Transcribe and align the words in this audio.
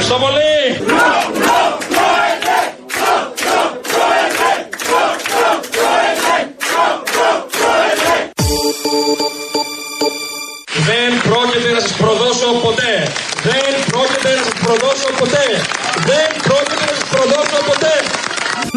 Ευχαριστώ 0.00 0.26
πολύ. 0.26 0.54
Δεν 10.88 11.20
πρόκειται 11.22 11.70
να 11.72 11.80
σας 11.80 11.92
προδώσω 11.92 12.46
ποτέ. 12.62 13.08
Δεν 13.42 13.74
πρόκειται 13.90 14.28
να 14.36 14.42
σας 14.42 14.54
προδώσω 14.64 15.08
ποτέ. 15.18 15.46
Δεν 16.10 16.28
πρόκειται 16.42 16.84
να 16.90 16.94
σας 16.98 17.08
προδώσω 17.10 17.58
ποτέ. 17.66 17.94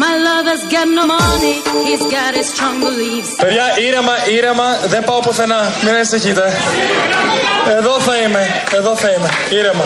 My 0.04 0.14
lover's 0.28 0.64
got 0.74 0.88
no 0.98 1.04
money, 1.06 1.54
he's 1.86 2.04
got 2.16 2.30
his 2.38 2.46
strong 2.54 2.76
beliefs. 2.86 3.30
Παιδιά, 3.42 3.66
ήρεμα, 3.86 4.14
ήρεμα, 4.36 4.78
δεν 4.86 5.04
πάω 5.04 5.20
πουθενά. 5.20 5.72
Μην 5.82 5.94
ανησυχείτε. 5.94 6.56
Εδώ 7.78 8.00
θα 8.00 8.16
είμαι, 8.16 8.62
εδώ 8.72 8.96
θα 8.96 9.08
είμαι. 9.10 9.28
Ήρεμα. 9.50 9.84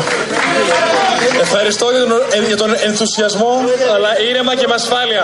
Ευχαριστώ 1.41 1.91
για 1.91 2.01
τον, 2.01 2.13
ε, 2.33 2.47
για 2.47 2.57
τον 2.57 2.71
ενθουσιασμό, 2.89 3.53
αλλά 3.95 4.11
ήρεμα 4.31 4.55
και 4.55 4.67
με 4.67 4.75
ασφάλεια. 4.75 5.23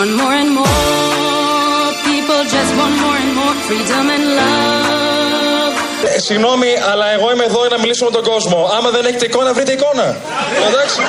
One 0.00 0.12
more 0.20 0.34
and 0.42 0.50
more 0.58 1.86
people 2.08 2.40
just 2.56 2.70
want 2.80 2.94
more 3.04 3.18
and 3.24 3.32
more 3.40 3.54
freedom 3.66 4.04
and 4.16 4.24
love. 4.38 5.74
Ε, 6.14 6.18
συγγνώμη, 6.18 6.70
αλλά 6.90 7.06
εγώ 7.16 7.30
είμαι 7.32 7.44
εδώ 7.44 7.60
για 7.60 7.76
να 7.76 7.78
μιλήσω 7.78 8.04
με 8.04 8.10
τον 8.10 8.22
κόσμο. 8.22 8.70
Άμα 8.76 8.90
δεν 8.90 9.04
έχετε 9.04 9.24
εικόνα, 9.24 9.52
βρείτε 9.52 9.72
εικόνα. 9.72 10.16
Εντάξει. 10.68 11.00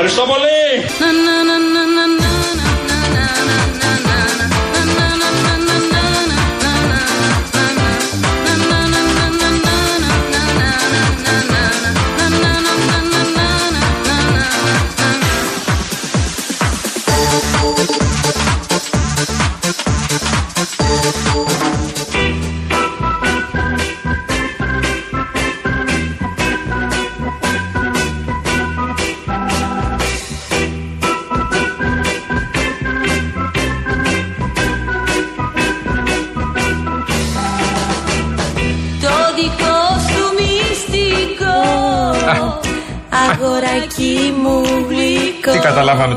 Ευχαριστώ 0.00 0.22
πολύ. 0.26 0.48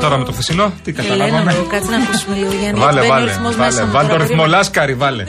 τώρα 0.02 0.16
με 0.18 0.24
το 0.24 0.32
χθεσινό, 0.32 0.72
τι 0.84 0.92
καταλάβαμε. 0.92 1.52
Κάτσε 1.68 1.90
να 1.90 1.96
ακούσουμε 1.96 2.36
λίγο 2.36 2.52
για 2.60 2.72
να 2.72 2.78
Βάλε, 2.78 3.06
βάλε, 3.06 3.32
βάλε, 3.56 3.84
βάλε 3.84 4.08
το 4.08 4.16
ρυθμό, 4.16 4.46
λάσκαρη, 4.46 4.94
βάλε. 4.94 5.24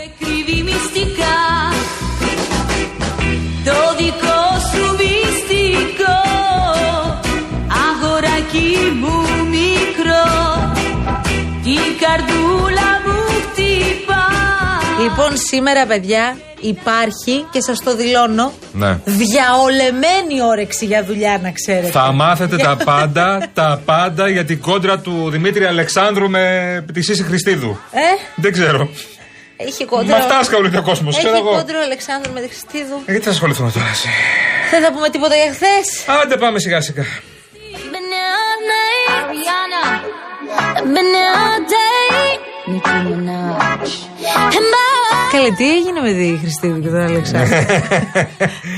Λοιπόν 15.23 15.37
σήμερα 15.37 15.85
παιδιά 15.85 16.37
υπάρχει 16.59 17.45
και 17.51 17.61
σας 17.61 17.79
το 17.83 17.95
δηλώνω 17.95 18.53
Ναι. 18.71 18.99
Διαολεμένη 19.05 20.41
όρεξη 20.49 20.85
για 20.85 21.03
δουλειά 21.03 21.39
να 21.43 21.51
ξέρετε 21.51 21.87
Θα 21.91 22.11
μάθετε 22.11 22.57
τα 22.57 22.77
πάντα, 22.85 23.49
τα 23.53 23.81
πάντα 23.85 24.29
για 24.29 24.45
την 24.45 24.61
κόντρα 24.61 24.99
του 24.99 25.29
Δημήτρη 25.29 25.65
Αλεξάνδρου 25.65 26.29
με 26.29 26.85
τη 26.93 27.01
Σύση 27.01 27.23
Χριστίδου. 27.23 27.79
Ε, 27.91 27.99
Δεν 28.35 28.51
ξέρω. 28.51 28.89
έχει 29.57 29.83
Με 29.83 29.85
κόντρα 29.85 30.15
αυτά 30.17 30.37
ασχολείται 30.37 30.77
ο 30.77 30.81
κόσμος, 30.83 31.17
Έχει 31.17 31.25
ξέρω 31.25 31.39
εγώ. 31.39 31.55
κόντρα 31.55 31.79
ο 31.79 31.81
Αλεξάνδρου 31.81 32.33
με 32.33 32.41
τη 32.41 32.47
Χριστίδου 32.47 33.01
Ε, 33.05 33.11
Γιατί 33.11 33.25
θα 33.25 33.31
ασχοληθούμε 33.31 33.71
τώρα 33.71 33.87
εσύ; 33.91 34.07
Δεν 34.71 34.83
θα 34.83 34.91
πούμε 34.91 35.09
τίποτα 35.09 35.35
για 35.35 35.53
χθες. 35.53 36.07
Άντε 36.21 36.37
πάμε 36.37 36.59
σιγά 36.59 36.81
σιγά. 36.81 37.03
Καλέ, 45.31 45.49
τι 45.57 45.71
έγινε 45.75 45.99
με 46.01 46.11
τη 46.13 46.37
Χριστίδου 46.41 46.79
και 46.81 46.87
τον 46.87 47.01
Αλεξάνδρου. 47.01 47.55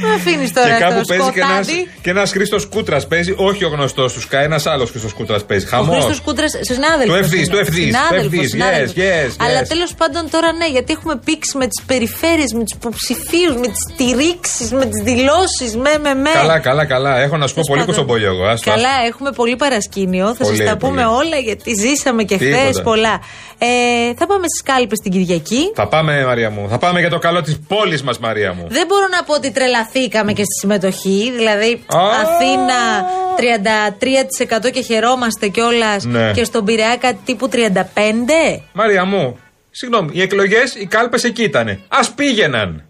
Με 0.01 0.13
αφήνεις 0.17 0.53
τώρα 0.53 0.67
και 0.77 0.83
κάπου 0.83 1.01
στο 1.03 1.13
παίζει 1.15 1.31
και 1.31 1.39
ένα 1.39 1.47
σκοτάδι. 1.63 1.87
και 2.01 2.09
ένας 2.09 2.31
Χρήστος 2.31 2.65
Κούτρας 2.65 3.07
παίζει, 3.07 3.33
όχι 3.37 3.63
ο 3.65 3.67
γνωστός 3.67 4.13
τους 4.13 4.27
Sky, 4.31 4.43
ένα 4.43 4.61
άλλος 4.65 4.89
Χρήστος 4.89 5.13
Κούτρας 5.13 5.45
παίζει. 5.45 5.65
Ο 5.65 5.69
Χαμό. 5.69 5.91
Χρήστος 5.91 6.21
Κούτρας, 6.21 6.51
συνάδελφο. 6.61 7.13
Του 7.13 7.19
ευθύς, 7.23 7.47
του 7.49 7.57
ευθύς, 7.57 7.95
του 8.09 8.15
ευθύς, 8.15 8.55
yes, 8.55 8.87
yes, 8.99 9.31
Αλλά 9.45 9.61
yes. 9.61 9.67
τέλος 9.67 9.93
πάντων 9.93 10.29
τώρα 10.29 10.51
ναι, 10.53 10.67
γιατί 10.67 10.93
έχουμε 10.93 11.15
πήξει 11.25 11.57
με 11.57 11.67
τις 11.67 11.83
περιφέρειες, 11.85 12.51
με 12.53 12.59
του 12.59 12.75
υποψηφίους, 12.79 13.55
με 13.61 13.67
τις 13.67 13.81
στηρίξεις, 13.93 14.71
με 14.71 14.85
τις 14.85 15.01
δηλώσεις. 15.03 15.75
Με, 15.75 15.91
με, 16.01 16.13
με. 16.13 16.29
Καλά, 16.33 16.59
καλά, 16.59 16.85
καλά. 16.85 17.19
Έχω 17.21 17.37
να 17.37 17.47
σου 17.47 17.53
πω 17.53 17.61
Τέλος 17.61 17.67
πολύ 17.67 17.79
πάντων. 17.79 17.85
κοστομπόλιο 17.95 18.29
εγώ. 18.33 18.45
άστο, 18.45 18.69
Καλά, 18.71 18.89
άστο. 18.89 19.05
έχουμε 19.07 19.31
πολύ 19.31 19.55
παρασκήνιο. 19.55 20.25
Θα 20.37 20.43
Πολύ, 20.45 20.57
σα 20.57 20.63
τα 20.63 20.77
πούμε 20.77 21.03
πολύ. 21.03 21.15
όλα 21.21 21.37
γιατί 21.37 21.73
ζήσαμε 21.73 22.23
και 22.23 22.35
χθες 22.35 22.49
Τίποτα. 22.59 22.81
πολλά. 22.81 23.19
Ε, 23.57 24.13
θα 24.17 24.25
πάμε 24.25 24.45
στις 24.47 24.63
κάλπες 24.63 24.99
την 24.99 25.11
Κυριακή. 25.11 25.71
Θα 25.75 25.87
πάμε, 25.87 26.25
Μαρία 26.25 26.49
μου. 26.49 26.69
Θα 26.69 26.77
πάμε 26.77 26.99
για 26.99 27.09
το 27.09 27.17
καλό 27.17 27.41
της 27.41 27.59
πόλης 27.67 28.03
μας, 28.03 28.19
Μαρία 28.19 28.53
μου. 28.53 28.67
Δεν 28.69 28.85
μπορώ 28.87 29.07
να 29.11 29.23
πω 29.23 29.33
ότι 29.33 29.51
τρελαθήκαμε 29.51 30.33
και 30.33 30.43
στη 30.43 30.53
συμμετοχή. 30.59 31.31
Δηλαδή, 31.35 31.83
Α. 31.87 31.99
Αθήνα 32.21 33.05
33% 33.35 34.71
και 34.71 34.81
χαιρόμαστε 34.81 35.47
κιόλας. 35.47 36.03
Ναι. 36.03 36.31
Και 36.31 36.43
στον 36.43 36.65
Πειραιά 36.65 36.97
κάτι 36.97 37.19
τύπου 37.25 37.49
35%. 37.49 38.61
Μαρία 38.73 39.05
μου, 39.05 39.39
συγγνώμη, 39.71 40.09
οι 40.13 40.21
εκλογές, 40.21 40.75
οι 40.75 40.85
κάλπες 40.85 41.23
εκεί 41.23 41.43
ήταν. 41.43 41.67
Α 41.69 42.13
πήγαιναν. 42.15 42.83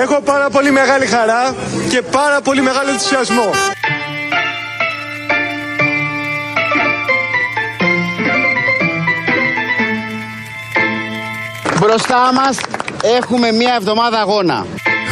Έχω 0.00 0.20
πάρα 0.24 0.50
πολύ 0.50 0.70
μεγάλη 0.70 1.06
χαρά 1.06 1.54
και 1.88 2.02
πάρα 2.02 2.40
πολύ 2.40 2.62
μεγάλο 2.62 2.90
ενθουσιασμό. 2.90 3.50
Μπροστά 11.78 12.32
μας 12.34 12.58
έχουμε 13.18 13.52
μία 13.52 13.74
εβδομάδα 13.78 14.18
αγώνα. 14.18 14.66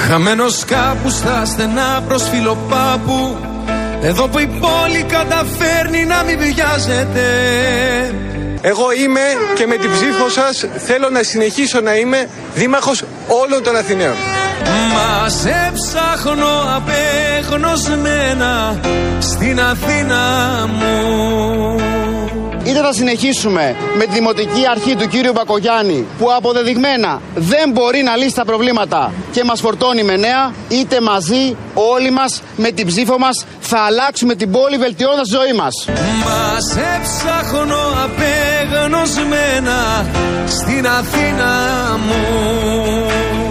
Χαμένος 0.08 0.64
κάπου 0.64 1.11
στα 1.11 1.44
στενά 1.44 2.02
προς 2.06 2.29
φιλοπάπου 2.29 3.37
Εδώ 4.02 4.29
που 4.29 4.38
η 4.38 4.46
πόλη 4.46 5.02
καταφέρνει 5.02 6.05
να 6.05 6.23
μην 6.23 6.38
βιάζεται 6.38 7.26
Εγώ 8.61 8.93
είμαι 9.02 9.20
και 9.55 9.67
με 9.67 9.76
την 9.76 9.91
ψήφο 9.93 10.29
σας 10.29 10.67
θέλω 10.87 11.08
να 11.11 11.23
συνεχίσω 11.23 11.81
να 11.81 11.94
είμαι 11.94 12.29
δήμαρχος 12.55 13.05
όλων 13.26 13.62
των 13.62 13.76
Αθηναίων. 13.76 14.14
Μα 14.94 15.28
σε 15.28 15.72
ψάχνω 15.75 16.76
απεγνωσμένα 16.76 18.81
στην 19.19 19.60
Αθήνα 19.60 20.20
μου 20.66 21.78
Είτε 22.69 22.81
θα 22.81 22.93
συνεχίσουμε 22.93 23.76
με 23.99 24.05
τη 24.05 24.12
δημοτική 24.12 24.66
αρχή 24.70 24.96
του 24.96 25.08
κύριου 25.08 25.32
Μπακογιάννη 25.32 26.06
που 26.19 26.26
αποδεδειγμένα 26.37 27.20
δεν 27.34 27.70
μπορεί 27.72 28.02
να 28.02 28.16
λύσει 28.16 28.34
τα 28.34 28.44
προβλήματα 28.44 29.12
και 29.31 29.44
μας 29.44 29.60
φορτώνει 29.60 30.02
με 30.02 30.16
νέα 30.16 30.52
είτε 30.69 31.00
μαζί 31.00 31.56
όλοι 31.75 32.10
μας 32.10 32.43
με 32.56 32.70
την 32.70 32.87
ψήφο 32.87 33.19
μας 33.19 33.44
θα 33.60 33.78
αλλάξουμε 33.78 34.34
την 34.34 34.50
πόλη 34.50 34.76
βελτιώνοντας 34.76 35.28
τη 35.28 35.34
ζωή 35.34 35.52
μας. 35.52 35.88
Μα 36.25 36.60
σε 36.60 37.00
ψάχνω 37.02 37.82
απεγνωσμένα 38.05 40.06
στην 40.46 40.87
Αθήνα 40.87 41.50
μου 42.06 43.48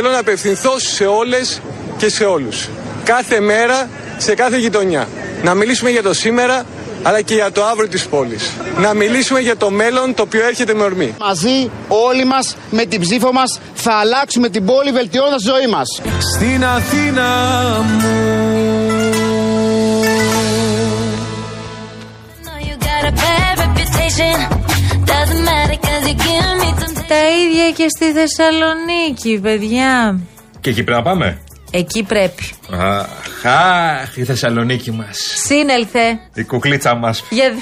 Θέλω 0.00 0.10
να 0.10 0.18
απευθυνθώ 0.18 0.78
σε 0.78 1.04
όλες 1.06 1.60
και 1.96 2.08
σε 2.08 2.24
όλους. 2.24 2.68
Κάθε 3.04 3.40
μέρα, 3.40 3.88
σε 4.16 4.34
κάθε 4.34 4.58
γειτονιά. 4.58 5.08
Να 5.42 5.54
μιλήσουμε 5.54 5.90
για 5.90 6.02
το 6.02 6.14
σήμερα, 6.14 6.66
αλλά 7.02 7.20
και 7.20 7.34
για 7.34 7.52
το 7.52 7.64
αύριο 7.64 7.88
της 7.88 8.06
πόλης. 8.06 8.52
Να 8.76 8.94
μιλήσουμε 8.94 9.40
για 9.40 9.56
το 9.56 9.70
μέλλον 9.70 10.14
το 10.14 10.22
οποίο 10.22 10.46
έρχεται 10.46 10.74
με 10.74 10.82
ορμή. 10.82 11.14
Μαζί 11.18 11.70
όλοι 11.88 12.24
μας 12.24 12.56
με 12.70 12.84
την 12.84 13.00
ψήφο 13.00 13.32
μας 13.32 13.60
θα 13.74 13.92
αλλάξουμε 13.92 14.48
την 14.48 14.64
πόλη 14.64 14.90
βελτιώνοντας 14.90 15.42
τη 15.42 15.48
ζωή 15.48 15.66
μας. 15.66 16.00
Στην 16.34 16.64
Αθήνα 16.64 17.26
μου 18.00 18.38
know 22.44 22.58
you 22.68 22.76
got 22.88 23.02
a 23.10 23.14
bad 23.24 23.54
reputation. 23.64 24.36
Doesn't 25.12 25.44
matter 25.50 25.76
'cause 25.84 26.04
you 26.08 26.16
give 26.26 26.56
me 26.62 26.70
some. 26.80 26.87
Τα 27.08 27.16
ίδια 27.28 27.70
και 27.70 27.86
στη 27.96 28.12
Θεσσαλονίκη, 28.12 29.38
παιδιά. 29.42 30.20
Και 30.60 30.70
εκεί 30.70 30.82
πρέπει 30.82 30.98
να 30.98 31.04
πάμε. 31.04 31.38
Εκεί 31.70 32.02
πρέπει. 32.02 32.50
Αχ, 32.72 33.06
αχ, 33.46 34.16
η 34.16 34.24
Θεσσαλονίκη 34.24 34.90
μας. 34.90 35.16
Σύνελθε. 35.46 36.18
Η 36.34 36.44
κουκλίτσα 36.44 36.94
μας. 36.94 37.24
Για... 37.30 37.52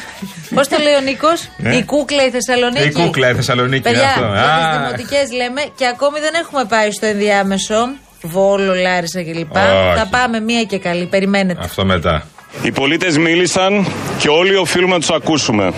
Πώς 0.54 0.69
το 0.69 0.76
λέει 0.82 0.94
ο 0.94 1.00
Νίκος, 1.00 1.48
Ε; 1.62 1.76
Η 1.76 1.84
κούκλα 1.84 2.25
η 2.26 2.31
Θεσσαλονίκη. 2.31 2.87
Η 2.87 2.93
κούκλα 2.93 3.31
η 3.31 3.34
Θεσσαλονίκη. 3.34 3.82
Παιδιά, 3.82 4.08
αυτό. 4.08 4.20
για 4.20 4.54
Α, 4.54 4.69
τις 4.69 4.78
δημοτικές 4.78 5.32
λέμε 5.37 5.60
και 5.76 5.87
ακόμη 5.87 6.20
δεν 6.20 6.34
έχουμε 6.43 6.64
πάει 6.64 6.90
στο 6.90 7.06
ενδιάμεσο. 7.06 7.88
Βόλο, 8.22 8.75
Λάρισα 8.75 9.22
κλπ. 9.22 9.56
Όχι. 9.56 9.98
Θα 9.98 10.06
πάμε 10.10 10.40
μία 10.40 10.62
και 10.62 10.78
καλή. 10.78 11.06
Περιμένετε. 11.06 11.60
Αυτό 11.64 11.84
μετά. 11.84 12.26
Οι 12.62 12.72
πολίτες 12.72 13.19
μίλησαν 13.19 13.87
και 14.19 14.28
όλοι 14.28 14.56
οφείλουμε 14.56 14.93
να 14.93 14.98
τους 15.00 15.10
ακούσουμε. 15.10 15.72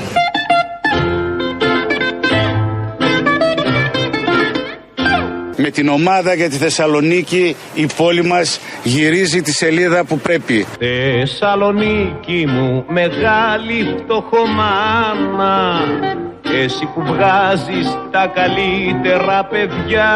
Με 5.68 5.74
την 5.74 5.88
ομάδα 5.88 6.34
για 6.34 6.48
τη 6.48 6.56
Θεσσαλονίκη 6.56 7.56
η 7.74 7.86
πόλη 7.96 8.24
μας 8.24 8.60
γυρίζει 8.82 9.42
τη 9.42 9.52
σελίδα 9.52 10.04
που 10.04 10.18
πρέπει. 10.18 10.66
Θεσσαλονίκη 10.78 12.46
μου 12.48 12.84
μεγάλη 12.88 13.96
φτωχομάνα 13.98 15.80
Εσύ 16.62 16.88
που 16.94 17.02
βγάζεις 17.02 17.98
τα 18.10 18.32
καλύτερα 18.34 19.44
παιδιά 19.44 20.10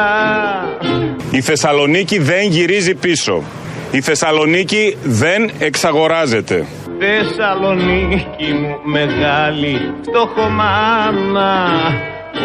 Η 1.31 1.41
Θεσσαλονίκη 1.41 2.19
δεν 2.19 2.49
γυρίζει 2.49 2.95
πίσω. 2.95 3.43
Η 3.91 4.01
Θεσσαλονίκη 4.01 4.97
δεν 5.03 5.51
εξαγοράζεται. 5.59 6.67
Θεσσαλονίκη 6.99 8.53
μου 8.53 8.81
μεγάλη 8.85 9.95
φτωχομάνα 10.03 11.71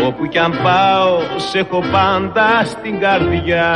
Όπου 0.06 0.28
κι 0.28 0.38
αν 0.38 0.60
πάω 0.64 1.20
σε 1.38 1.58
έχω 1.60 1.84
πάντα 1.92 2.64
στην 2.66 3.00
καρδιά 3.00 3.76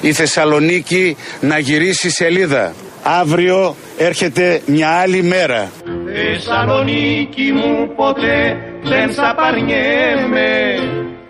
Η 0.00 0.12
Θεσσαλονίκη 0.12 1.16
να 1.40 1.58
γυρίσει 1.58 2.10
σελίδα. 2.10 2.72
Αύριο 3.02 3.74
έρχεται 3.98 4.60
μια 4.66 4.88
άλλη 4.88 5.22
μέρα. 5.22 5.70
Θεσσαλονίκη 6.14 7.52
μου 7.52 7.94
ποτέ 7.96 8.56
δεν 8.82 9.12
σ' 9.12 9.18
απαρνιέμαι 9.18 10.50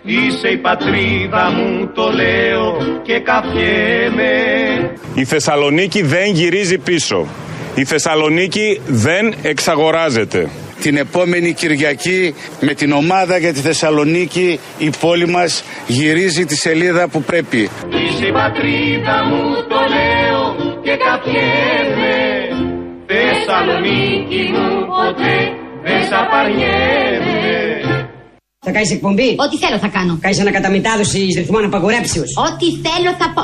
Είσαι 0.03 0.47
η 0.47 0.57
πατρίδα 0.57 1.51
μου 1.51 1.91
το 1.93 2.11
λέω 2.11 2.77
και 3.01 3.19
καφιέμαι 3.19 4.33
Η 5.13 5.25
Θεσσαλονίκη 5.25 6.01
δεν 6.01 6.31
γυρίζει 6.31 6.77
πίσω. 6.77 7.27
Η 7.75 7.85
Θεσσαλονίκη 7.85 8.81
δεν 8.87 9.33
εξαγοράζεται. 9.41 10.49
Την 10.81 10.97
επόμενη 10.97 11.53
Κυριακή 11.53 12.35
με 12.59 12.73
την 12.73 12.91
ομάδα 12.91 13.37
για 13.37 13.53
τη 13.53 13.59
Θεσσαλονίκη 13.59 14.59
η 14.77 14.89
πόλη 14.99 15.27
μας 15.27 15.63
γυρίζει 15.87 16.45
τη 16.45 16.55
σελίδα 16.55 17.07
που 17.07 17.21
πρέπει. 17.23 17.69
Είσαι 17.89 18.25
η 18.25 18.31
πατρίδα 18.31 19.25
μου 19.29 19.41
το 19.69 19.79
λέω 19.95 20.41
και 20.83 20.93
καφιέμαι 21.05 22.17
Θεσσαλονίκη 23.05 24.41
μου 24.53 24.69
ποτέ 24.95 25.37
δεν 25.83 26.01
σ' 26.07 26.13
απαρνιέμαι 26.21 27.35
Θα 28.65 28.71
κάνεις 28.71 28.91
εκπομπή; 28.91 29.35
Ό,τι 29.45 29.57
θέλω 29.57 29.77
θα 29.77 29.87
κάνω. 29.87 30.17
Κάνεις 30.21 30.39
ανακαταμετάδοση 30.39 31.19
ρυθμών 31.37 31.63
απαγορέψεως. 31.65 32.29
Ό,τι 32.37 32.67
θέλω 32.85 33.11
θα 33.19 33.27
πω. 33.35 33.43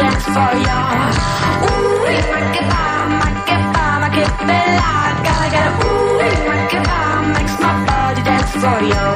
dance 0.00 0.26
for 0.34 0.52
you. 0.64 0.80
Ooh, 1.68 1.94
make 2.08 2.56
it 2.60 2.66
bomb, 2.72 3.10
make 3.20 3.50
it 3.54 3.64
bomb, 3.74 3.98
make 4.02 4.18
it 4.24 4.32
be. 4.48 4.60
Gotta 5.26 5.48
get 5.54 5.66
it. 5.68 5.74
Ooh, 5.84 6.18
make 6.50 6.74
it 6.78 6.84
bomb, 6.88 7.24
makes 7.36 7.56
my 7.60 7.72
body 7.88 8.22
dance 8.28 8.52
for 8.62 8.78
you. 8.92 9.06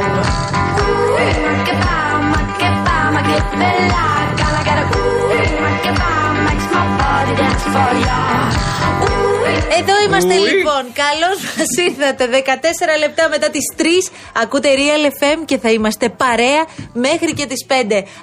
Ooh, 0.80 1.08
make 1.16 1.68
it 1.72 1.78
bomb, 1.84 2.22
make 2.32 2.62
it 2.68 2.76
bomb, 2.86 3.10
make 3.16 3.32
it 3.38 3.46
be. 3.60 3.72
Gotta 4.40 4.60
get 4.68 4.78
it. 4.82 4.88
Ooh, 4.96 5.32
make 5.64 5.86
it 5.90 5.96
bomb, 6.00 6.36
makes 6.48 6.66
my 6.74 6.82
body 7.00 7.34
dance 7.40 7.64
for 7.74 7.90
you. 8.04 8.20
Ooh. 9.08 9.33
Εδώ 9.80 9.94
είμαστε 10.06 10.34
λοιπόν. 10.34 10.82
Καλώς 11.04 11.38
μας 11.56 11.86
ήρθατε. 11.88 12.28
14 12.96 12.98
λεπτά 12.98 13.28
μετά 13.28 13.50
τις 13.50 13.64
3 13.76 13.82
ακούτε 14.42 14.68
Real 14.76 15.04
FM 15.20 15.38
και 15.44 15.58
θα 15.58 15.70
είμαστε 15.70 16.08
παρέα 16.08 16.62
μέχρι 16.92 17.32
και 17.34 17.46
τις 17.46 17.66
5. 17.68 17.72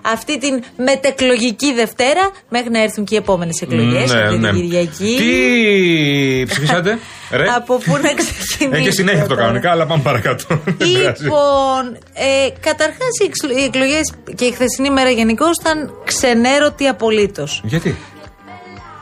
Αυτή 0.01 0.37
την 0.37 0.63
μετεκλογική 0.77 1.73
Δευτέρα, 1.73 2.31
μέχρι 2.49 2.69
να 2.69 2.81
έρθουν 2.81 3.05
και 3.05 3.15
οι 3.15 3.17
επόμενες 3.17 3.61
εκλογές. 3.61 4.13
αυτή 4.13 4.37
την 4.39 4.53
Κυριακή. 4.53 5.03
Ναι, 5.03 5.19
Τι 5.19 6.45
ψηφίσατε, 6.49 6.99
ρε; 7.39 7.45
Από 7.55 7.77
πού 7.77 7.91
να 7.91 8.13
ξεκινήσουμε. 8.13 8.77
Έχει 8.77 8.91
συνέχεια 8.91 9.21
το 9.21 9.27
τώρα; 9.27 9.41
κανονικά, 9.41 9.71
αλλά 9.71 9.85
πάμε 9.85 10.01
παρακάτω. 10.03 10.45
Δεν 10.65 10.75
πειράζει. 10.77 11.23
Λοιπόν, 11.23 11.97
ε, 12.13 12.49
καταρχάς 12.59 13.13
οι 13.57 13.63
εκλογές 13.63 14.13
και 14.35 14.45
η 14.45 14.51
χθεσινή 14.51 14.89
μέρα 14.89 15.09
γενικώς 15.09 15.57
ήταν 15.59 15.93
ξενέρωτοι 16.05 16.87
απολύτως. 16.87 17.61
Γιατί; 17.63 17.95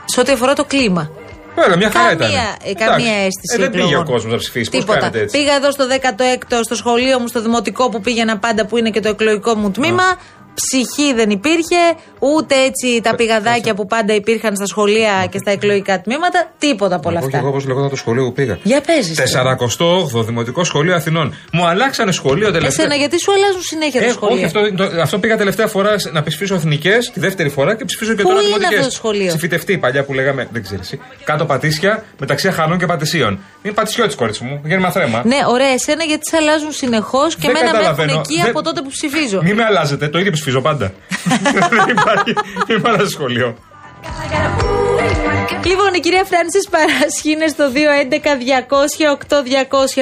Σε 0.04 0.20
ό,τι 0.20 0.32
αφορά 0.32 0.52
το 0.52 0.64
κλίμα. 0.64 1.10
Ωραία, 1.58 1.76
μια 1.76 1.90
χαρά 1.90 2.14
Καμία, 2.16 2.56
ήταν. 2.64 2.86
ε, 2.86 2.90
καμία 2.90 3.12
αίσθηση 3.14 3.54
Ε, 3.54 3.56
δεν 3.58 3.70
πήγε 3.70 3.82
ο 3.82 3.86
εκλογών. 3.86 4.04
κόσμος 4.06 4.32
να 4.32 4.38
ψηφίσει. 4.38 4.70
Πώς 4.70 4.80
Τίποτα. 4.80 4.98
κάνετε 4.98 5.20
έτσι. 5.20 5.38
Πήγα 5.38 5.54
εδώ 5.54 5.70
στο 5.70 5.84
16ο 5.90 6.60
στο 6.64 6.74
σχολείο 6.74 7.18
μου, 7.18 7.26
στο 7.28 7.40
δημοτικό 7.42 7.88
που 7.88 8.00
πήγαινα 8.00 8.38
πάντα, 8.38 8.66
που 8.66 8.76
είναι 8.76 8.90
και 8.90 9.00
το 9.00 9.08
εκλογικό 9.08 9.54
μου 9.54 9.70
τμήμα. 9.70 10.02
Ψυχή 10.66 11.14
δεν 11.14 11.30
υπήρχε, 11.30 11.76
ούτε 12.18 12.54
έτσι 12.64 13.00
τα 13.02 13.14
πηγαδάκια 13.14 13.74
που 13.74 13.86
πάντα 13.86 14.14
υπήρχαν 14.14 14.56
στα 14.56 14.66
σχολεία 14.66 15.26
και 15.30 15.38
στα 15.38 15.50
εκλογικά 15.50 16.00
τμήματα. 16.00 16.50
Τίποτα 16.58 16.94
από 16.94 17.08
όλα 17.08 17.18
Όχι 17.18 17.26
αυτά. 17.26 17.38
εγώ 17.38 17.50
πώ 17.52 17.60
λεγόταν 17.66 17.90
το 17.90 17.96
σχολείο 17.96 18.24
που 18.24 18.32
πήγα. 18.32 18.58
Για 18.62 18.80
παίζει. 18.80 19.14
48ο 19.14 20.24
Δημοτικό 20.24 20.64
Σχολείο 20.64 20.94
Αθηνών. 20.94 21.34
Μου 21.52 21.66
αλλάξανε 21.66 22.12
σχολείο 22.12 22.50
τελευταία. 22.52 22.84
Εσένα, 22.84 22.94
γιατί 23.00 23.20
σου 23.20 23.32
αλλάζουν 23.32 23.62
συνέχεια 23.62 24.00
τα 24.00 24.06
Ε, 24.06 24.10
σχολεία; 24.10 24.34
όχι, 24.36 24.44
αυτό, 24.44 24.74
το- 24.74 25.00
αυτό 25.02 25.18
πήγα 25.18 25.36
τελευταία 25.36 25.66
φορά 25.66 25.94
να 26.12 26.22
ψηφίσω 26.22 26.54
εθνικές, 26.54 27.10
τη 27.10 27.20
δεύτερη 27.20 27.48
φορά 27.48 27.74
και 27.76 27.84
ψηφίζω 27.84 28.14
και 28.14 28.22
Πού 28.22 28.28
τώρα 28.28 28.40
είναι 28.40 28.46
δημοτικές. 28.48 28.78
αυτό 28.78 28.88
το 28.90 28.94
σχολείο; 28.94 29.26
Ψηφιτευτή 29.26 29.78
παλιά 29.78 30.04
που 30.04 30.12
λέγαμε, 30.14 30.48
δεν 30.52 30.62
ξέρεις 30.62 30.84
εσύ. 30.84 31.00
Κάτω 31.24 31.44
πατήσια 31.44 32.04
μεταξύ 32.18 32.48
Αχανών 32.48 32.78
και 32.78 32.86
Πατησίων. 32.86 33.38
Είναι 33.62 33.74
πατησιώτης 33.74 34.14
κορίτσι 34.14 34.44
μου, 34.44 34.60
γέννημα 34.64 34.90
θρέμα. 34.90 35.22
Ναι, 35.26 35.38
ωραία, 35.48 35.68
εσένα 35.68 36.04
γιατί 36.04 36.22
σε 36.30 36.36
αλλάζουν 36.36 36.72
συνεχώς 36.72 37.34
και 37.34 37.40
Δεν 37.46 37.50
εμένα 37.50 37.64
με 37.64 37.70
έχουν 37.70 37.82
καταλαβαίνω. 37.84 38.18
εκεί 38.20 38.40
Δεν- 38.40 38.50
από 38.50 38.62
τότε 38.62 38.80
που 38.80 38.88
ψηφίζω. 38.88 39.40
Μην 39.42 39.54
με 39.54 39.64
αλλάζετε, 39.64 40.08
το 40.08 40.18
ίδιο 40.18 40.32
ψηφίζω 40.32 40.49
πάντα. 40.58 40.92
δεν 41.70 41.96
υπάρχει, 41.96 42.32
μην 42.68 42.80
με 42.80 42.90
αλλάζει 42.90 43.10
σχολείο. 43.10 43.56
Λοιπόν, 45.64 45.94
η 45.94 46.00
κυρία 46.00 46.24
Φράνσης 46.24 46.68
Παράσχη 46.68 47.30
είναι 47.30 47.46
στο 47.46 47.70
211-200-8200. 47.74 47.78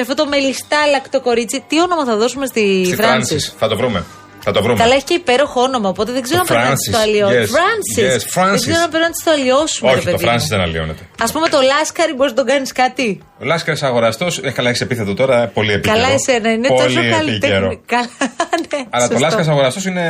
Αυτό 0.01 0.15
το 0.15 0.27
μελιστάλακτο 0.27 1.21
κορίτσι. 1.21 1.63
Τι 1.67 1.81
όνομα 1.81 2.05
θα 2.05 2.15
δώσουμε 2.15 2.45
στη, 2.45 2.83
Στη 2.85 2.95
Φράνσης; 2.95 3.27
Φράνσης, 3.27 3.55
θα 3.57 3.67
το 3.67 3.77
βρούμε. 3.77 4.03
Θα 4.43 4.51
το 4.51 4.61
βρούμε. 4.63 4.79
Καλά, 4.79 4.93
έχει 4.95 5.03
και 5.03 5.13
υπέροχο 5.13 5.61
όνομα, 5.61 5.89
οπότε 5.89 6.11
δεν 6.11 6.21
ξέρω 6.21 6.43
Το 6.43 6.53
αν 6.53 6.59
πρέπει 6.61 6.69
να 6.69 6.75
τη 6.75 6.91
το 6.91 6.97
Francis, 6.97 7.01
αλλοιώσουμε. 7.01 7.39
yes. 7.39 7.51
Francis. 7.57 8.03
Yes, 8.03 8.21
Francis. 8.35 8.49
Δεν 8.49 8.59
ξέρω 8.59 8.83
αν 8.83 8.89
πρέπει 8.89 9.05
να 9.09 9.11
τη 9.11 9.23
το 9.23 9.31
αλλοιώσουμε. 9.31 9.91
Όχι, 9.91 10.05
το 10.05 10.17
Φράνσι 10.17 10.47
δεν 10.49 10.59
αλλοιώνεται. 10.61 11.03
Α 11.25 11.31
πούμε 11.31 11.47
το 11.49 11.59
Λάσκαρη, 11.61 12.13
μπορείς 12.13 12.31
να 12.31 12.37
τον 12.37 12.45
κάνεις 12.51 12.71
κάτι. 12.71 13.21
Ο 13.41 13.45
Λάσκαρης 13.45 13.83
αγοραστός, 13.83 14.37
ε, 14.43 14.51
καλά, 14.51 14.69
έχεις 14.69 14.81
επίθετο 14.81 15.13
τώρα, 15.13 15.47
πολύ 15.47 15.71
επίκαιρο. 15.71 15.95
Καλά, 15.95 16.09
εσένα 16.13 16.51
είναι 16.51 16.67
πολύ 16.67 16.83
τόσο 16.83 16.99
επίκαιρο. 16.99 17.17
καλλιτέχνη. 17.17 17.79
Καλά, 17.85 18.07
ναι. 18.71 18.79
Αλλά 18.89 19.03
το 19.07 19.11
σωστό. 19.11 19.19
Λάσκαρης 19.19 19.47
αγοραστός 19.47 19.85
είναι, 19.85 20.05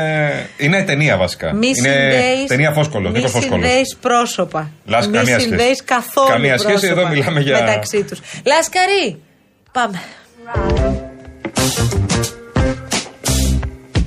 είναι 0.58 0.84
ταινία 0.84 1.18
βασικά. 1.18 1.54
Μη 1.54 1.68
είναι 1.68 1.90
συνδέεις- 1.90 2.48
ταινία 2.48 2.72
Φόσκολο. 2.72 3.10
Μη 3.10 3.18
Νίκο 3.18 3.28
Φόσκολο. 3.30 3.62
συνδέει 3.62 3.82
πρόσωπα. 4.02 4.72
Λάσκα, 4.86 5.10
Μη 5.10 5.18
καμία 5.18 5.34
σχέση. 5.34 5.48
συνδέει 5.48 5.76
καθόλου. 5.86 6.28
Καμία 6.30 6.58
σχέση, 6.58 6.80
πρόσωπα 6.80 7.02
εδώ 7.02 7.10
μιλάμε 7.10 7.40
για- 7.40 7.60
Μεταξύ 7.64 8.04
τους. 8.04 8.20
Λάσκαρη, 8.46 9.20
πάμε. 9.72 10.00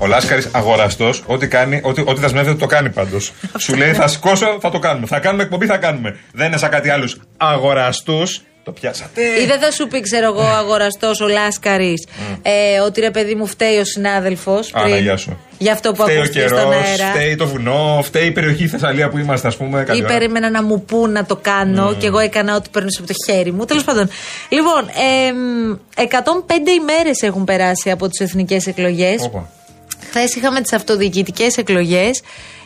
Ο 0.03 0.07
Λάσκαρης 0.07 0.47
αγοραστός, 0.51 1.23
ό,τι, 1.25 1.47
κάνει, 1.47 1.79
ό,τι, 1.83 2.01
ό,τι 2.01 2.19
δεσμεύεται 2.19 2.55
το 2.57 2.65
κάνει 2.65 2.89
πάντως. 2.89 3.31
Σου 3.57 3.75
λέει 3.75 3.93
θα 3.93 4.07
σηκώσω, 4.07 4.57
θα 4.61 4.69
το 4.71 4.79
κάνουμε. 4.79 5.05
Θα 5.07 5.19
κάνουμε 5.19 5.43
εκπομπή, 5.43 5.65
θα 5.65 5.77
κάνουμε. 5.77 6.17
Δεν 6.33 6.47
είναι 6.47 6.57
σαν 6.57 6.69
κάτι 6.69 6.89
άλλους 6.89 7.19
αγοραστούς. 7.37 8.41
Το 8.63 8.71
πιάσατε. 8.71 9.21
Ή 9.41 9.45
δεν 9.45 9.59
θα 9.59 9.71
σου 9.71 9.87
πει, 9.87 9.99
ξέρω 10.01 10.25
εγώ, 10.25 10.41
αγοραστός 10.41 11.19
ο 11.21 11.27
Λάσκαρης, 11.27 12.07
ε, 12.41 12.79
ότι 12.79 13.01
ρε 13.01 13.11
παιδί 13.11 13.35
μου 13.35 13.45
φταίει 13.47 13.77
ο 13.77 13.83
συνάδελφος. 13.85 14.71
Α, 14.73 14.87
ναι, 14.87 14.97
γεια 14.97 15.17
σου. 15.17 15.37
Για 15.57 15.73
αυτό 15.73 15.91
που 15.91 16.01
Φταίει 16.03 16.15
ο 16.17 16.19
ακούστηκε 16.19 16.47
στον 16.47 16.57
καιρός, 16.69 16.75
αέρα. 16.75 17.05
φταίει 17.11 17.35
το 17.35 17.47
βουνό, 17.47 17.99
φταίει 18.03 18.25
η 18.25 18.31
περιοχή 18.31 18.67
Θεσσαλία 18.67 19.09
που 19.09 19.17
είμαστε, 19.17 19.47
ας 19.47 19.55
πούμε. 19.57 19.83
καλή 19.83 19.99
Ή 19.99 20.03
ώρα. 20.03 20.13
περίμενα 20.13 20.49
να 20.49 20.63
μου 20.63 20.81
πούν 20.83 21.11
να 21.11 21.25
το 21.25 21.35
κάνω 21.35 21.95
και 21.99 22.07
εγώ 22.07 22.19
έκανα 22.19 22.55
ό,τι 22.55 22.69
παίρνω 22.69 22.89
από 22.97 23.07
το 23.07 23.13
χέρι 23.25 23.51
μου. 23.51 23.65
Τέλος 23.65 23.83
πάντων. 23.83 24.09
Λοιπόν, 24.49 24.83
εμ, 25.27 25.77
105 25.95 26.71
ημέρες 26.81 27.21
έχουν 27.21 27.43
περάσει 27.43 27.91
από 27.91 28.07
τις 28.09 28.19
εθνικές 28.19 28.67
εκλογές. 28.67 29.29
Όπα. 30.13 30.19
Χθες 30.19 30.35
είχαμε 30.35 30.61
τις 30.61 30.73
αυτοδιοικητικές 30.73 31.57
εκλογές 31.57 32.21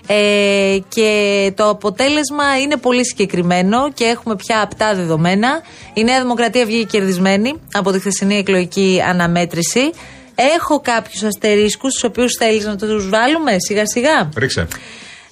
ε, 0.08 0.78
και 0.90 1.52
το 1.56 1.70
αποτέλεσμα 1.70 2.60
είναι 2.62 2.78
πολύ 2.78 3.06
συγκεκριμένο 3.06 3.92
και 3.94 4.04
έχουμε 4.04 4.36
πια 4.36 4.62
απτά 4.62 4.96
δεδομένα. 4.96 5.62
Η 5.94 6.04
Νέα 6.04 6.22
Δημοκρατία 6.22 6.66
βγήκε 6.66 6.84
κερδισμένη 6.84 7.54
από 7.74 7.92
τη 7.92 8.00
χθεσινή 8.00 8.38
εκλογική 8.38 9.02
αναμέτρηση. 9.10 9.92
Έχω 10.56 10.80
κάποιους 10.80 11.24
αστερίσκους, 11.24 11.94
τους 11.94 12.04
οποίους 12.04 12.34
θέλεις 12.34 12.66
να 12.66 12.76
τους 12.76 13.10
βάλουμε 13.10 13.56
σιγά 13.60 13.84
σιγά; 13.86 14.30
Ρίξε. 14.38 14.68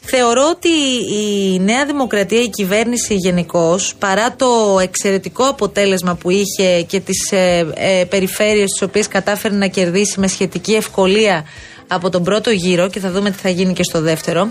Θεωρώ 0.07 0.47
ότι 0.49 0.69
η 1.15 1.59
Νέα 1.59 1.85
Δημοκρατία, 1.85 2.41
η 2.41 2.49
κυβέρνηση 2.49 3.15
γενικώς, 3.15 3.95
παρά 3.99 4.35
το 4.35 4.79
εξαιρετικό 4.81 5.43
αποτέλεσμα 5.43 6.15
που 6.15 6.29
είχε 6.29 6.81
και 6.81 6.99
τις 6.99 7.31
ε, 7.31 7.67
ε, 7.73 8.03
περιφέρειες 8.09 8.71
τις 8.71 8.81
οποίες 8.81 9.07
κατάφερε 9.07 9.55
να 9.55 9.67
κερδίσει 9.67 10.19
με 10.19 10.27
σχετική 10.27 10.73
ευκολία 10.73 11.45
από 11.87 12.09
τον 12.09 12.23
πρώτο 12.23 12.49
γύρο 12.49 12.89
και 12.89 12.99
θα 12.99 13.11
δούμε 13.11 13.31
τι 13.31 13.37
θα 13.37 13.49
γίνει 13.49 13.73
και 13.73 13.83
στο 13.83 14.01
δεύτερο, 14.01 14.49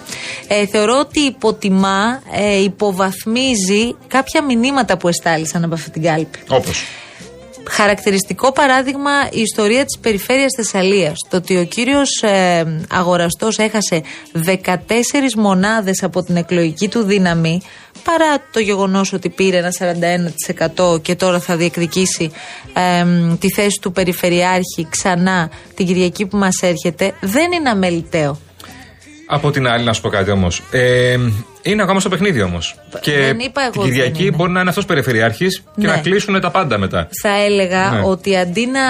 ε, 0.49 0.67
θεωρώ 0.67 0.99
ότι 0.99 1.21
υποτιμά, 1.21 2.23
ε, 2.33 2.63
υποβαθμίζει 2.63 3.97
κάποια 4.07 4.43
μηνύματα 4.43 4.97
που 4.97 5.09
εστάλησαν 5.09 5.65
από 5.65 5.75
αυτή 5.75 5.91
την 5.91 6.03
κάλπη. 6.03 6.39
Όπως. 6.49 6.85
Χαρακτηριστικό 7.71 8.53
παράδειγμα 8.53 9.11
η 9.31 9.41
ιστορία 9.41 9.85
της 9.85 9.99
περιφέρειας 9.99 10.53
Θεσσαλίας. 10.57 11.19
Το 11.29 11.37
ότι 11.37 11.57
ο 11.57 11.65
κύριος 11.65 12.23
ε, 12.23 12.85
αγοραστός 12.91 13.59
έχασε 13.59 14.03
14 14.47 14.57
μονάδες 15.37 16.03
από 16.03 16.23
την 16.23 16.37
εκλογική 16.37 16.89
του 16.89 17.03
δύναμη 17.03 17.63
παρά 18.05 18.43
το 18.53 18.61
γεγονός 18.61 19.13
ότι 19.13 19.29
πήρε 19.29 19.57
ένα 19.57 19.73
41% 20.95 21.03
και 21.03 21.15
τώρα 21.15 21.41
θα 21.41 21.57
διεκδικήσει 21.57 22.31
ε, 22.73 23.05
τη 23.39 23.51
θέση 23.51 23.79
του 23.81 23.93
Περιφερειάρχη 23.93 24.87
ξανά 24.89 25.51
την 25.75 25.87
Κυριακή 25.87 26.27
που 26.27 26.37
μας 26.37 26.63
έρχεται 26.63 27.15
δεν 27.21 27.53
είναι 27.53 27.71
αμεληταίο. 27.71 28.39
Από 29.27 29.51
την 29.51 29.67
άλλη, 29.69 29.85
να 29.85 29.93
σου 29.93 30.01
πω 30.01 30.09
κάτι 30.09 30.31
όμως. 30.31 30.63
Ε, 30.71 31.17
είναι 31.63 31.83
ακόμα 31.83 32.01
στο 32.01 32.09
παιχνίδι 32.09 32.43
όμως. 32.43 32.75
Και 33.01 33.13
Δεν 33.13 33.39
είπα 33.39 33.63
εγώ 33.63 33.71
την 33.71 33.83
δεν 33.83 33.91
Κυριακή 33.91 34.23
είναι. 34.27 34.37
μπορεί 34.37 34.51
να 34.51 34.61
είναι 34.61 34.69
αυτός 34.69 34.85
περιφερειάρχης 34.85 35.59
και 35.77 35.87
Ναι. 35.87 35.93
να 35.93 35.97
κλείσουν 35.99 36.41
τα 36.41 36.51
πάντα 36.51 36.79
μετά. 36.79 37.09
Θα 37.23 37.29
έλεγα 37.45 37.91
Ναι. 37.91 38.01
ότι 38.05 38.37
αντί 38.37 38.67
να 38.67 38.81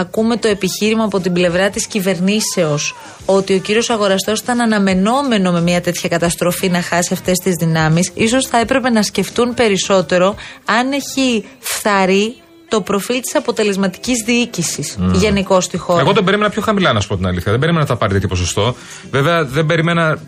ακούμε 0.00 0.36
το 0.36 0.48
επιχείρημα 0.48 1.04
από 1.04 1.20
την 1.20 1.32
πλευρά 1.32 1.70
της 1.70 1.86
κυβερνήσεως 1.86 2.94
ότι 3.24 3.54
ο 3.54 3.58
κύριος 3.58 3.90
Αγοραστός 3.90 4.40
ήταν 4.40 4.60
αναμενόμενο 4.60 5.52
με 5.52 5.60
μια 5.60 5.80
τέτοια 5.80 6.08
καταστροφή 6.08 6.68
να 6.68 6.82
χάσει 6.82 7.12
αυτές 7.12 7.38
τις 7.38 7.54
δυνάμεις, 7.58 8.10
ίσως 8.14 8.46
θα 8.46 8.58
έπρεπε 8.58 8.90
να 8.90 9.02
σκεφτούν 9.02 9.54
περισσότερο 9.54 10.34
αν 10.64 10.92
έχει 10.92 11.44
φθαρεί 11.58 12.34
το 12.68 12.80
προφίλ 12.80 13.20
της 13.20 13.34
αποτελεσματικής 13.34 14.22
διοίκησης 14.26 14.96
Μμμ. 14.98 15.12
γενικώ 15.12 15.60
στη 15.60 15.76
χώρα. 15.76 16.00
Εγώ 16.00 16.12
τον 16.12 16.24
περίμενα 16.24 16.50
πιο 16.50 16.62
χαμηλά, 16.62 16.92
να 16.92 17.00
σου 17.00 17.08
πω 17.08 17.16
την 17.16 17.26
αλήθεια. 17.26 17.50
Δεν 17.50 17.60
περίμενα 17.60 17.84
να 17.84 17.90
τα 17.90 17.96
πάρει 17.96 18.12
τέτοιο 18.12 18.28
ποσοστό. 18.28 18.74
Βέβαια, 19.10 19.44
δεν 19.44 19.66
περίμενα. 19.66 20.18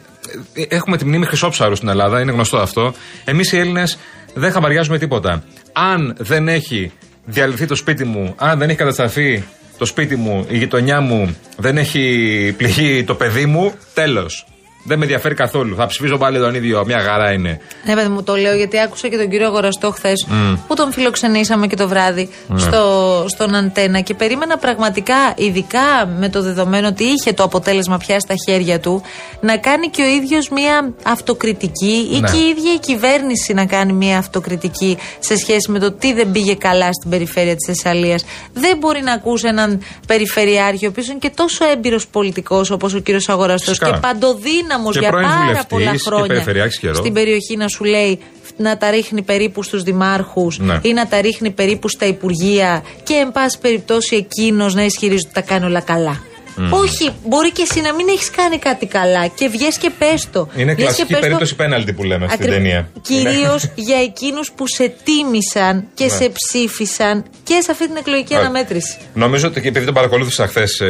ε, 0.53 0.63
Έχουμε 0.69 0.97
τη 0.97 1.05
μνήμη 1.05 1.27
χρυσόψαρου 1.27 1.75
στην 1.77 1.89
Ελλάδα, 1.89 2.21
είναι 2.21 2.33
γνωστό 2.33 2.57
αυτό. 2.59 2.95
Εμείς 3.25 3.53
οι 3.53 3.59
Έλληνες 3.59 3.99
δεν 4.35 4.53
χαμπαριάζουμε 4.53 4.99
τίποτα. 4.99 5.45
Αν 5.73 6.15
δεν 6.19 6.49
έχει 6.49 6.93
διαλυθεί 7.25 7.67
το 7.67 7.75
σπίτι 7.75 8.05
μου, 8.05 8.35
αν 8.37 8.59
δεν 8.59 8.69
έχει 8.69 8.79
καταστραφεί 8.79 9.43
το 9.79 9.85
σπίτι 9.85 10.17
μου, 10.17 10.47
η 10.49 10.57
γειτονιά 10.59 11.01
μου, 11.01 11.37
δεν 11.57 11.77
έχει 11.79 12.55
πληγεί 12.57 13.05
το 13.05 13.15
παιδί 13.15 13.47
μου, 13.47 13.73
τέλος. 13.95 14.47
Δεν 14.83 14.99
με 14.99 15.05
ενδιαφέρει 15.05 15.35
καθόλου. 15.35 15.75
Θα 15.77 15.87
ψηφίζω 15.87 16.17
πάλι 16.17 16.39
τον 16.39 16.55
ίδιο. 16.55 16.85
Μια 16.87 17.01
χαρά 17.01 17.33
είναι. 17.33 17.61
Ναι, 17.85 17.95
παιδί 17.95 18.09
μου, 18.09 18.23
το 18.23 18.37
λέω 18.37 18.55
γιατί 18.55 18.81
άκουσα 18.81 19.09
και 19.09 19.17
τον 19.17 19.29
κύριο 19.31 19.47
Αγοραστό 19.47 19.91
χθες 19.91 20.27
Μμ. 20.29 20.55
που 20.69 20.75
τον 20.75 20.93
φιλοξενήσαμε 20.93 21.67
και 21.67 21.77
το 21.77 21.89
βράδυ 21.89 22.29
Ναι. 22.47 22.59
στο, 22.59 23.25
στον 23.29 23.55
αντένα 23.55 24.01
και 24.01 24.15
περίμενα 24.15 24.59
πραγματικά, 24.59 25.15
ειδικά 25.37 26.07
με 26.19 26.29
το 26.29 26.43
δεδομένο 26.43 26.89
ότι 26.89 27.05
είχε 27.05 27.33
το 27.33 27.43
αποτέλεσμα 27.43 27.97
πια 27.97 28.21
στα 28.21 28.35
χέρια 28.49 28.81
του, 28.81 29.03
να 29.41 29.57
κάνει 29.57 29.89
και 29.89 30.03
ο 30.03 30.07
ίδιος 30.07 30.49
μία 30.49 30.93
αυτοκριτική 31.03 32.09
ή 32.13 32.21
Ναι. 32.21 32.31
και 32.31 32.37
η 32.37 32.49
ίδια 32.49 32.73
η 32.75 32.79
κυβέρνηση 32.79 33.53
να 33.55 33.67
κάνει 33.67 33.93
μία 33.93 34.19
αυτοκριτική 34.19 34.99
σε 35.19 35.37
σχέση 35.37 35.71
με 35.71 35.79
το 35.79 35.93
τι 35.93 36.13
δεν 36.13 36.31
πήγε 36.31 36.55
καλά 36.55 36.93
στην 36.93 37.11
περιφέρεια 37.11 37.55
της 37.57 37.67
Θεσσαλίας. 37.67 38.25
Δεν 38.53 38.77
μπορεί 38.79 39.03
να 39.03 39.13
ακούσει 39.13 39.47
έναν 39.49 39.83
περιφερειάρχη, 40.07 40.87
ο 40.87 40.89
οποίος 40.89 41.07
είναι 41.09 41.19
και 41.19 41.31
τόσο 41.35 41.65
έμπειρος 41.65 42.07
πολιτικός 42.07 42.71
όπως 42.71 42.95
ο 42.95 42.99
κύριος 42.99 43.29
Αγοραστός 43.29 43.79
Φυσικά. 43.79 43.91
και 43.91 43.99
παντοδύναμος 44.01 44.77
Και 44.93 44.99
για 44.99 45.11
πρώην 45.11 45.27
πάρα 45.27 45.41
βουλευτής 45.41 45.67
πολλά 45.67 45.91
και 45.91 45.99
χρόνια 45.99 46.27
περιφερειάρχης 46.27 46.79
καιρό. 46.79 46.95
στην 46.95 47.13
περιοχή 47.13 47.57
να 47.57 47.69
σου 47.69 47.85
λέει 47.85 48.19
να 48.57 48.77
τα 48.77 48.91
ρίχνει 48.91 49.23
περίπου 49.23 49.63
στους 49.63 49.83
δημάρχους 49.83 50.59
Ναι. 50.59 50.79
ή 50.83 50.93
να 50.93 51.07
τα 51.07 51.21
ρίχνει 51.21 51.51
περίπου 51.51 51.89
στα 51.89 52.07
υπουργεία 52.07 52.83
και 53.03 53.15
εν 53.15 53.33
πάση 53.33 53.59
περιπτώσει 53.59 54.17
εκείνος 54.17 54.75
να 54.75 54.83
ισχυρίζει 54.85 55.25
ότι 55.25 55.35
τα 55.35 55.41
κάνει 55.41 55.65
όλα 55.65 55.81
καλά. 55.81 56.23
Μμ. 56.59 56.73
Όχι, 56.73 57.11
μπορεί 57.27 57.53
και 57.53 57.67
εσύ 57.71 57.81
να 57.81 57.95
μην 57.95 58.09
έχεις 58.09 58.31
κάνει 58.31 58.59
κάτι 58.59 58.87
καλά 58.87 59.27
και 59.27 59.49
βγες 59.49 59.79
και 59.79 59.91
πες 59.99 60.29
το. 60.33 60.49
Είναι 60.57 60.65
Βγες 60.65 60.75
και 60.77 60.83
κλασική 60.83 61.07
πες 61.07 61.15
το 61.17 61.21
περίπτωση 61.21 61.55
πέναλτι 61.55 61.93
που 61.93 62.03
λέμε 62.05 62.27
στην 62.29 62.39
ακρι- 62.41 62.55
ταινία. 62.57 62.91
Κυρίως 63.03 63.63
Είναι- 63.63 63.73
για 63.75 63.97
εκείνους 64.03 64.53
που 64.57 64.67
σε 64.67 64.93
τίμησαν 65.05 65.85
και 65.95 66.05
Ναι. 66.05 66.11
σε 66.11 66.29
ψήφισαν 66.33 67.25
και 67.45 67.59
σε 67.63 67.71
αυτή 67.71 67.87
την 67.87 67.97
εκλογική 67.97 68.35
Ωραία. 68.35 68.45
αναμέτρηση. 68.47 68.99
Νομίζω 69.15 69.47
ότι 69.49 69.61
και 69.61 69.69
επειδή 69.69 69.85
τον 69.85 69.95
παρακολούθησα 69.95 70.47
χθες 70.47 70.83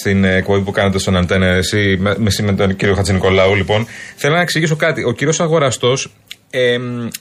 στην 0.00 0.24
ε, 0.24 0.34
εκπομπή 0.36 0.60
που 0.60 0.70
κάνατε 0.70 0.98
στον 0.98 1.16
Αντένα, 1.16 1.46
εσύ 1.46 1.96
με, 2.00 2.14
με, 2.18 2.26
εσύ 2.26 2.42
με 2.42 2.52
τον 2.52 2.76
κύριο 2.76 2.94
Χατζη 2.94 3.12
Νικολάου, 3.12 3.54
λοιπόν, 3.54 3.86
θέλω 4.16 4.34
να 4.34 4.40
εξηγήσω 4.40 4.76
κάτι. 4.76 5.04
Ο 5.04 5.12
κύριος 5.12 5.40
Αγοραστός 5.40 6.12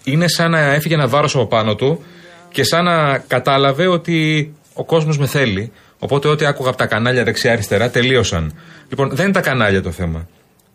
είναι 0.03 0.27
σαν 0.27 0.51
να 0.51 0.60
έφυγε 0.74 0.94
ένα 0.94 1.08
βάρος 1.08 1.36
από 1.36 1.46
πάνω 1.46 1.75
του 1.75 2.03
και 2.51 2.63
σαν 2.63 2.84
να 2.84 3.18
κατάλαβε 3.18 3.88
ότι 3.88 4.51
ο 4.74 4.84
κόσμος 4.86 5.18
με 5.18 5.27
θέλει. 5.27 5.72
Οπότε 6.00 6.27
ό,τι 6.27 6.46
άκουγα 6.46 6.70
από 6.70 6.77
τα 6.77 6.86
κανάλια 6.86 7.24
δεξιά-αριστερά 7.24 7.89
τελείωσαν. 7.89 8.53
Λοιπόν, 8.89 9.10
δεν 9.10 9.25
είναι 9.25 9.34
τα 9.34 9.41
κανάλια 9.41 9.82
το 9.82 9.91
θέμα. 9.91 10.27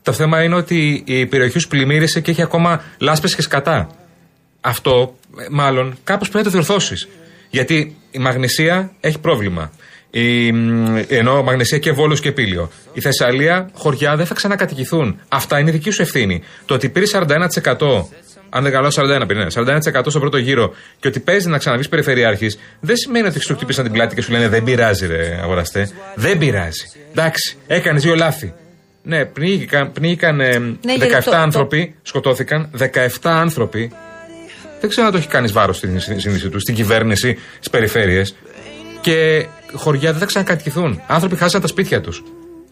Το 0.03 0.13
θέμα 0.13 0.43
είναι 0.43 0.55
ότι 0.55 1.03
η 1.07 1.27
περιοχή 1.27 1.59
σου 1.59 1.69
πλημμύρισε 1.69 2.21
και 2.21 2.31
έχει 2.31 2.43
ακόμα 2.43 2.83
λάσπες 2.99 3.35
και 3.35 3.43
σκατά. 3.43 3.91
Αυτό, 4.61 5.17
ε, 5.39 5.47
μάλλον, 5.51 5.97
κάπως 6.05 6.29
πρέπει 6.29 6.45
να 6.45 6.51
το 6.53 6.57
διορθώσεις. 6.57 7.09
Γιατί 7.51 7.97
η 8.11 8.19
Μαγνησία 8.19 8.93
έχει 9.01 9.19
πρόβλημα. 9.19 9.73
Η, 10.11 10.53
μ, 10.53 10.97
ενώ 11.09 11.43
Μαγνησία 11.43 11.79
και 11.79 11.93
Βόλος 11.93 12.21
και 12.21 12.33
Πήλιο. 12.33 12.71
Η 12.93 13.01
Θεσσαλία, 13.01 13.71
χωριά 13.75 14.17
δεν 14.17 14.27
θα 14.27 14.35
ξανακατοικηθούν. 14.35 15.21
Αυτά 15.29 15.59
είναι 15.59 15.71
δική 15.71 15.91
σου 15.91 16.03
ευθύνη. 16.03 16.43
Το 16.65 16.75
ότι 16.75 16.89
πήρε 16.89 17.07
41%, 17.13 18.05
αν 18.57 18.63
δεν 18.63 18.73
κάνω 18.73 18.89
41 18.89 19.25
πήρε, 19.27 19.45
ναι, 19.45 19.47
41% 19.55 20.05
στο 20.09 20.19
πρώτο 20.21 20.37
γύρο 20.37 20.75
και 21.01 21.09
ότι 21.09 21.21
παίζει 21.21 21.49
να 21.49 21.59
ξαναβγεί 21.59 21.89
περιφερειάρχης, 21.89 22.59
δεν 22.81 22.97
σημαίνει 22.97 23.27
ότι 23.27 23.41
σου 23.41 23.55
χτύπησαν 23.55 23.85
την 23.85 23.93
πλάτη 23.93 24.15
και 24.15 24.23
σου 24.23 24.33
λένε 24.33 24.49
Δεν 24.49 24.65
πειράζει, 24.65 25.07
ρε 25.07 25.39
αγοραστέ. 25.43 25.91
Δεν 26.15 26.39
πειράζει. 26.39 26.85
Εντάξει, 27.11 27.57
έκανε 27.67 27.99
δύο 27.99 28.15
λάθη. 28.15 28.55
Ναι, 29.03 29.25
πνίγηκαν, 29.25 29.93
πνίγηκαν 29.93 30.41
ε, 30.41 30.59
17 30.59 30.79
γιατί 30.83 31.25
το- 31.25 31.31
το- 31.31 31.37
άνθρωποι, 31.37 31.95
σκοτώθηκαν 32.03 32.71
17 32.79 33.09
άνθρωποι. 33.23 33.93
Δεν 34.81 34.91
ξέρω 34.91 35.07
αν 35.07 35.13
το 35.13 35.19
έχει 35.19 35.29
κάνει 35.29 35.49
βάρος 35.49 35.77
στην 35.77 36.01
σύνδεση 36.01 36.49
του, 36.49 36.61
στην 36.61 36.75
κυβέρνηση, 36.75 37.39
στις 37.55 37.71
περιφέρειες. 37.71 38.35
Και 39.01 39.47
χωριά 39.73 40.11
δεν 40.11 40.21
θα 40.21 40.27
ξανακατοικηθούν. 40.27 41.01
Άνθρωποι 41.07 41.37
χάσαν 41.37 41.61
τα 41.61 41.67
σπίτια 41.67 42.01
τους. 42.01 42.23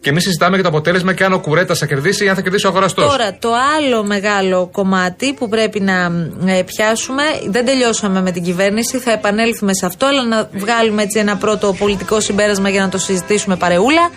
Και 0.03 0.11
εμείς 0.11 0.23
συζητάμε 0.23 0.55
για 0.55 0.63
το 0.63 0.69
αποτέλεσμα 0.69 1.13
και 1.13 1.25
αν 1.25 1.33
ο 1.33 1.41
Κουρέτας 1.41 1.79
θα 1.79 1.87
κερδίσει 1.87 2.25
ή 2.25 2.29
αν 2.29 2.35
θα 2.35 2.41
κερδίσει 2.41 2.67
ο 2.67 2.69
αγοραστός. 2.69 3.11
Τώρα, 3.11 3.37
το 3.39 3.51
άλλο 3.77 4.05
μεγάλο 4.05 4.69
κομμάτι 4.73 5.33
που 5.33 5.49
πρέπει 5.49 5.81
να 5.81 6.13
ε, 6.47 6.63
πιάσουμε, 6.63 7.23
δεν 7.49 7.65
τελειώσαμε 7.65 8.23
με 8.23 8.31
την 8.31 8.43
κυβέρνηση, 8.43 8.99
θα 8.99 9.13
επανέλθουμε 9.13 9.75
σε 9.75 9.87
αυτό, 9.87 10.07
αλλά 10.07 10.25
να 10.25 10.49
βγάλουμε 10.53 11.03
έτσι 11.03 11.19
ένα 11.19 11.37
πρώτο 11.37 11.75
πολιτικό 11.79 12.21
συμπέρασμα 12.21 12.69
για 12.69 12.81
να 12.81 12.89
το 12.89 12.99
συζητήσουμε 12.99 13.57
παρεούλα. 13.57 14.11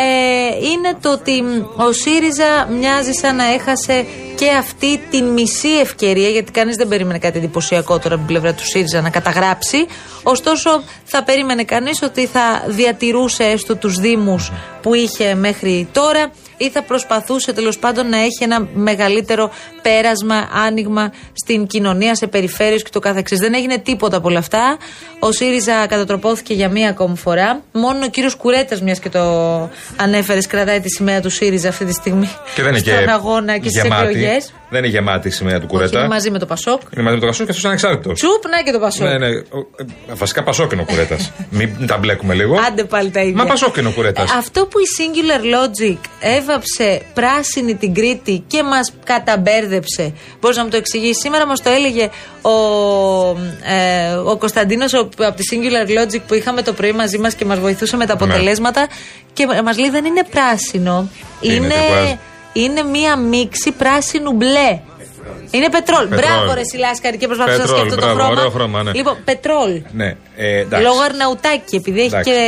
Ε, 0.00 0.66
είναι 0.66 0.96
το 1.02 1.12
ότι 1.12 1.42
μ, 1.42 1.82
ο 1.82 1.92
ΣΥΡΙΖΑ 1.92 2.68
μοιάζει 2.70 3.12
σαν 3.12 3.36
να 3.36 3.44
έχασε 3.44 4.06
και 4.36 4.50
αυτή 4.50 5.00
την 5.10 5.24
μισή 5.24 5.68
ευκαιρία, 5.68 6.28
γιατί 6.28 6.52
κανείς 6.52 6.76
δεν 6.76 6.88
περίμενε 6.88 7.18
κάτι 7.18 7.38
εντυπωσιακό 7.38 7.98
τώρα 7.98 8.14
από 8.14 8.16
την 8.16 8.26
πλευρά 8.26 8.54
του 8.54 8.66
ΣΥΡΙΖΑ 8.66 9.00
να 9.00 9.10
καταγράψει. 9.10 9.86
Ωστόσο, 10.22 10.82
θα 11.04 11.22
περίμενε 11.22 11.64
κανείς 11.64 12.02
ότι 12.02 12.26
θα 12.26 12.64
διατηρούσε 12.66 13.44
έστω 13.44 13.76
τους 13.76 13.94
Δήμους 13.94 14.52
που 14.82 14.94
είχε 14.94 15.34
μέχρι 15.34 15.88
τώρα 15.92 16.32
ή 16.58 16.70
θα 16.70 16.82
προσπαθούσε 16.82 17.52
τέλος 17.52 17.78
πάντων 17.78 18.08
να 18.08 18.16
έχει 18.16 18.38
ένα 18.42 18.68
μεγαλύτερο 18.74 19.50
πέρασμα, 19.82 20.48
άνοιγμα 20.52 21.12
στην 21.32 21.66
κοινωνία, 21.66 22.14
σε 22.14 22.26
περιφέρειες 22.26 22.82
και 22.82 22.90
το 22.92 22.98
καθεξής. 22.98 23.38
Δεν 23.38 23.54
έγινε 23.54 23.78
τίποτα 23.78 24.16
από 24.16 24.28
όλα 24.28 24.38
αυτά. 24.38 24.76
Ο 25.18 25.32
ΣΥΡΙΖΑ 25.32 25.86
κατατροπώθηκε 25.86 26.54
για 26.54 26.68
μία 26.68 26.88
ακόμη 26.88 27.16
φορά. 27.16 27.62
Μόνο 27.72 28.04
ο 28.04 28.08
κύριος 28.08 28.34
Κουρέτας, 28.34 28.80
μιας 28.82 28.98
και 28.98 29.08
το 29.08 29.20
ανέφερες, 29.96 30.46
κρατάει 30.46 30.80
τη 30.80 30.88
σημαία 30.88 31.20
του 31.20 31.30
ΣΥΡΙΖΑ 31.30 31.68
αυτή 31.68 31.84
τη 31.84 31.92
στιγμή. 31.92 32.28
Και 32.54 32.62
δεν 32.62 32.70
είναι 32.70 32.78
στον 32.78 33.04
και 33.04 33.10
αγώνα 33.10 33.58
και 33.58 33.68
στις 33.68 33.82
γεμάτη. 33.82 34.06
εκλογές. 34.06 34.52
Δεν 34.70 34.78
είναι 34.78 34.88
γεμάτη 34.88 35.28
η 35.28 35.30
σημαία 35.30 35.60
του 35.60 35.66
Κουρέτα. 35.66 35.98
Είναι 35.98 36.08
μαζί 36.08 36.30
με 36.30 36.38
το 36.38 36.46
Πασόκ. 36.46 36.80
Είναι 36.94 37.02
μαζί 37.02 37.14
με 37.14 37.20
το 37.20 37.26
Πασόκ 37.26 37.44
και 37.46 37.50
αυτός 37.52 37.64
είναι 37.64 37.72
ανεξάρτητος. 37.72 38.18
Τσουπ, 38.20 38.44
να 38.50 38.62
και 38.62 38.70
το 38.72 38.78
Πασόκ. 38.78 39.06
Ναι, 39.08 39.18
ναι. 39.18 39.26
Ο- 39.28 39.68
ε, 40.08 40.14
Βασικά 40.14 40.42
Πασόκ 40.42 40.72
είναι 40.72 40.80
ο 40.80 40.84
Κουρέτας. 40.84 41.32
μην, 41.50 41.70
μην 41.78 41.86
τα 41.86 41.96
μπλέκουμε 41.98 42.34
λίγο. 42.34 42.56
Άντε 42.68 42.84
πάλι 42.84 43.10
τα 43.10 43.20
ίδια. 43.20 43.34
Μα 43.36 43.44
Πασόκ 43.44 43.76
είναι 43.76 43.88
ο 43.88 43.92
Κουρέτας. 43.92 44.30
Ε, 44.30 44.34
Αυτό 44.38 44.66
που 44.66 44.78
η 44.78 44.82
Singular 44.98 45.42
Logic 45.44 45.96
έβαψε 46.20 47.00
πράσινη 47.14 47.74
την 47.74 47.94
Κρήτη 47.94 48.44
και 48.46 48.62
μας 48.62 48.92
καταμπέρδεψε. 49.04 50.12
Μπορείς 50.40 50.56
να 50.56 50.62
μου 50.64 50.70
το 50.70 50.76
εξηγήσεις; 50.76 51.18
Σήμερα 51.22 51.46
μας 51.46 51.62
το 51.62 51.70
έλεγε 51.70 52.08
ο, 52.42 52.50
ε, 53.72 54.12
ο 54.14 54.36
Κωνσταντίνος 54.36 54.94
από 54.94 55.16
τη 55.36 55.42
Singular 55.52 55.88
Logic 55.88 56.20
που 56.26 56.34
είχαμε 56.34 56.62
το 56.62 56.72
πρωί 56.72 56.92
μαζί 56.92 57.18
μας 57.18 57.34
και 57.34 57.44
μας 57.44 57.58
βοηθούσε 57.58 57.96
με 57.96 58.06
τα 58.06 58.16
Ναι. 58.16 58.24
αποτελέσματα. 58.24 58.88
Και 59.32 59.46
μας 59.64 59.78
λέει 59.78 59.90
δεν 59.90 60.04
είναι 60.04 60.22
πράσινο. 60.30 61.08
Τι 61.40 61.46
είναι, 61.46 61.56
είναι, 61.56 61.74
τουρκουάζ; 61.74 62.12
Είναι 62.52 62.82
μία 62.82 63.16
μίξη 63.16 63.72
πράσινου 63.72 64.32
μπλε. 64.32 64.80
Είναι 65.50 65.68
πετρόλ. 65.70 66.06
Πετρόλ. 66.08 66.20
Μπράβο, 66.20 66.54
ρε 66.54 66.64
Σιλάσκαρη, 66.64 67.16
και 67.16 67.26
προσπαθούσα 67.26 67.56
να 67.58 67.62
Πετρόλ, 67.64 67.80
σκεφτώ 67.80 68.00
το 68.00 68.06
μπράβο, 68.06 68.20
χρώμα. 68.20 68.40
ωραίο 68.40 68.50
χρώμα, 68.50 68.82
ναι. 68.82 68.92
Λοιπόν, 68.92 69.16
πετρόλ. 69.24 69.82
Ναι, 69.92 70.16
ε, 70.36 70.58
εντάξει. 70.58 70.84
Λόγω 70.86 71.00
Αρναουτάκη, 71.00 71.76
επειδή 71.76 71.98
έχει 72.00 72.06
Εντάξει. 72.08 72.30
και 72.30 72.38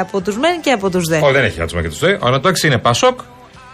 από 0.00 0.20
τους 0.20 0.36
μεν 0.38 0.60
και 0.60 0.70
από 0.70 0.90
τους 0.90 1.04
δε. 1.08 1.18
Όχι, 1.22 1.32
δεν 1.32 1.44
έχει 1.44 1.58
χάτσμα 1.58 1.82
και 1.82 1.88
τους 1.88 1.98
δε. 1.98 2.12
Ο 2.12 2.26
Ανατόξη 2.26 2.66
είναι 2.66 2.78
Πασόκ. 2.78 3.20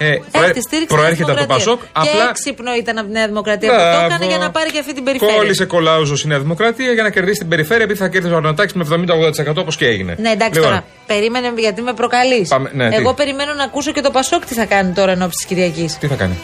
Ε, 0.06 0.20
προέ- 0.30 0.44
Έχει 0.44 0.52
τη 0.58 0.60
στήριξη 0.68 0.94
προέρχεται 0.96 1.32
της 1.32 1.42
από 1.42 1.50
το 1.50 1.56
Δημοκρατίας. 1.56 1.64
Πασόκ. 1.64 1.80
Και 2.04 2.10
Απλά 2.12 2.28
έξυπνο 2.28 2.70
ήταν 2.82 2.94
από 2.98 3.06
τη 3.06 3.12
Νέα 3.18 3.26
Δημοκρατία 3.32 3.68
που 3.70 3.76
το 3.76 3.82
Μπράβο. 3.82 4.04
έκανε 4.06 4.24
για 4.32 4.38
να 4.44 4.50
πάρει 4.56 4.70
και 4.74 4.78
αυτή 4.78 4.92
την 4.98 5.04
περιφέρεια. 5.08 5.34
κόλλησε 5.36 5.64
κολάουζο 5.64 6.14
η 6.24 6.28
Νέα 6.32 6.38
Δημοκρατία 6.38 6.92
για 6.92 7.02
να 7.02 7.10
κερδίσει 7.10 7.38
την 7.38 7.48
περιφέρεια 7.48 7.84
επειδή 7.84 7.98
θα 7.98 8.08
κέρδισε 8.08 8.34
ο 8.34 8.36
Ανατόξη 8.36 8.74
με 8.78 8.84
70-80% 8.84 9.56
όπως 9.64 9.76
και 9.76 9.86
έγινε. 9.86 10.12
Ναι, 10.18 10.30
εντάξει 10.30 10.54
Λοιπόν, 10.54 10.68
τώρα. 10.70 10.84
Περίμενε 11.06 11.52
γιατί 11.58 11.80
με 11.82 11.92
προκαλείς. 11.92 12.48
Πάμε- 12.48 12.70
ναι, 12.74 12.88
τι; 12.88 12.94
Εγώ 12.96 13.14
περιμένω 13.14 13.52
να 13.54 13.64
ακούσω 13.64 13.92
και 13.92 14.00
το 14.00 14.10
Πασόκ 14.10 14.46
τι 14.46 14.54
θα 14.54 14.64
κάνει 14.64 14.92
τώρα 14.92 15.12
εν 15.12 15.22
ώψη 15.22 15.36
της 15.36 15.46
Κυριακής. 15.46 15.98
Τι 15.98 16.06
θα 16.06 16.14
κάνει; 16.14 16.36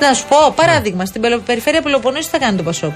Να 0.00 0.12
σου 0.14 0.24
πω, 0.28 0.52
παράδειγμα, 0.56 1.04
στην 1.06 1.20
Πελο- 1.20 1.40
περιφέρεια 1.46 1.82
Πελοποννήσου 1.82 2.30
τι 2.30 2.36
θα 2.38 2.44
κάνει 2.44 2.56
το 2.56 2.62
Πασόκ; 2.62 2.92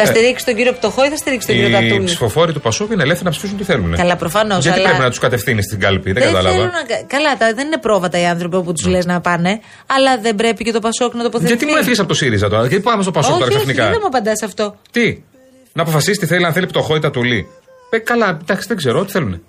Θα 0.00 0.02
Ε. 0.02 0.06
στηρίξει 0.06 0.44
τον 0.44 0.54
κύριο 0.54 0.72
Πτωχό 0.72 1.04
ή 1.04 1.08
θα 1.08 1.16
στηρίξει 1.16 1.46
τον 1.46 1.56
κύριο 1.56 1.70
Οι 1.70 1.72
Κατούλη. 1.88 2.04
ψηφοφόροι 2.04 2.52
του 2.52 2.60
Πασόκ 2.60 2.90
είναι 2.90 3.02
ελεύθεροι 3.02 3.24
να 3.24 3.30
ψηφίσουν 3.30 3.56
τι 3.56 3.64
θέλουν. 3.64 3.96
Καλά, 3.96 4.16
προφανώς, 4.16 4.62
Γιατί 4.64 4.78
αλλά- 4.78 4.88
πρέπει 4.88 5.02
να 5.02 5.08
τους 5.08 5.18
κατευθύνεις 5.18 5.64
στην 5.64 5.80
κάλπη, 5.80 6.12
δεν, 6.12 6.22
Δεν 6.22 6.32
κατάλαβα. 6.32 6.56
θέλω 6.56 6.64
να... 6.70 6.82
κα- 6.82 7.04
Καλά, 7.06 7.36
τα, 7.36 7.54
δεν 7.54 7.66
είναι 7.66 7.78
πρόβατα 7.78 8.20
οι 8.20 8.26
άνθρωποι 8.26 8.56
όπου 8.56 8.72
τους 8.72 8.86
λες 8.86 9.06
να 9.06 9.20
πάνε, 9.20 9.60
αλλά 9.86 10.18
δεν 10.18 10.34
πρέπει 10.34 10.64
και 10.64 10.72
το 10.72 10.80
Πασόκ 10.80 11.14
να 11.14 11.22
τοποθετηθεί. 11.22 11.56
Γιατί 11.56 11.72
μου 11.72 11.76
έφυγες 11.78 11.98
από 11.98 12.08
το 12.08 12.14
ΣΥΡΙΖΑ 12.14 12.48
τώρα, 12.48 12.66
γιατί 12.66 12.80
πάμε 12.82 13.02
στο 13.02 13.10
Πασόκ 13.10 13.30
όχι, 13.32 13.40
τώρα 13.40 13.54
όχι, 13.54 13.64
ξαφνικά; 13.64 13.90
δεν 13.90 13.98
μου 14.00 14.06
απαντάς 14.06 14.42
αυτό. 14.42 14.76
Τι, 14.90 15.22
να 15.72 15.82
αποφασίσει 15.82 16.18
τι 16.18 16.26
θέλει, 16.26 16.44
αν 16.44 16.52
θέλει 16.52 16.66
πτωχό 16.66 16.96
ή 16.96 16.98
τατουλή. 16.98 17.46
Ε, 17.90 17.98
καλά, 17.98 18.38
εντάξει, 18.42 18.68
δεν 18.68 18.76
ξέρω, 18.76 19.04
τι 19.04 19.10
θέλουν. 19.12 19.42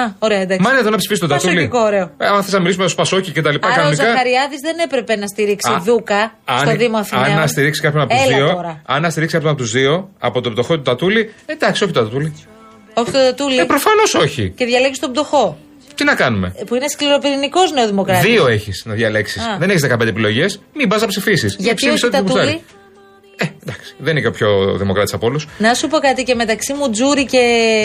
Α, 0.00 0.14
ωραία, 0.18 0.40
εντάξει. 0.40 0.62
Μ' 0.62 0.66
άρεσε 0.66 0.80
εδώ 0.82 0.90
να 0.90 0.96
ψηφίσει 0.96 1.20
τον 1.20 1.28
Τατούλη. 1.28 1.54
Πασοκικό, 1.54 1.78
ωραίο. 1.78 2.10
Ε, 2.18 2.26
αν 2.26 2.42
θες 2.42 2.52
να 2.52 2.60
μιλήσουμε 2.60 2.86
στο 2.86 2.96
Πασόκι 2.96 3.30
και 3.32 3.42
τα 3.42 3.50
λοιπά, 3.52 3.66
Άρα 3.66 3.74
ο 3.76 3.78
κανονικά. 3.78 4.04
Ζαχαριάδης 4.04 4.60
δεν 4.60 4.76
έπρεπε 4.78 5.16
να 5.16 5.26
στηρίξει 5.26 5.72
Α, 5.72 5.78
Δούκα 5.78 6.34
στο 6.60 6.76
Δήμο 6.76 6.96
Αθηναίων. 6.98 7.26
Αν 7.30 7.34
να 7.38 7.46
στηρίξει 7.46 7.80
κάποιον 7.80 8.02
από 8.02 8.12
τους 8.14 8.22
Έλα 8.24 8.36
δύο, 8.36 8.54
τώρα. 8.54 8.82
αν 8.86 9.02
να 9.02 9.10
στηρίξει 9.10 9.34
κάποιον 9.34 9.52
από 9.52 9.60
τους 9.62 9.70
δύο, 9.72 10.08
από 10.18 10.40
τον 10.40 10.52
πτωχό 10.52 10.72
ή 10.72 10.76
τον 10.76 10.84
Τατούλη, 10.84 11.32
εντάξει, 11.46 11.84
όχι 11.84 11.92
τον 11.92 12.04
Τατούλη. 12.04 12.34
Όχι 12.94 13.10
το 13.10 13.18
Τατούλη. 13.18 13.58
Ε, 13.58 13.64
προφανώς 13.64 14.14
όχι. 14.14 14.52
Και 14.56 14.64
διαλέξει 14.64 15.00
τον 15.00 15.10
πτωχό. 15.12 15.58
Τι 15.94 16.04
να 16.04 16.14
κάνουμε; 16.14 16.52
ε, 16.56 16.64
Που 16.64 16.74
είναι 16.74 16.88
σκληροπυρηνικός 16.88 17.72
νεοδημοκράτης. 17.72 18.30
Δύο 18.30 18.46
έχεις 18.46 18.82
να 18.84 18.94
διαλέξεις. 18.94 19.42
Α. 19.42 19.56
Δεν 19.58 19.70
έχεις 19.70 19.82
15 19.82 20.06
επιλογές. 20.08 20.60
Μην 20.74 20.88
πας 20.88 21.00
να 21.00 21.06
ψηφίσεις. 21.06 21.56
Γιατί 21.58 21.88
όχι 21.88 22.08
Τατούλη; 22.08 22.60
Δεν 23.98 24.10
είναι 24.12 24.20
και 24.20 24.26
ο 24.26 24.30
πιο 24.30 24.76
δημοκράτης 24.76 25.12
από 25.12 25.26
όλους. 25.26 25.46
Να 25.58 25.74
σου 25.74 25.88
πω 25.88 25.98
κάτι 25.98 26.22
και 26.22 26.34
μεταξύ 26.34 26.72
Μουτζούρι 26.74 27.26
και 27.26 27.38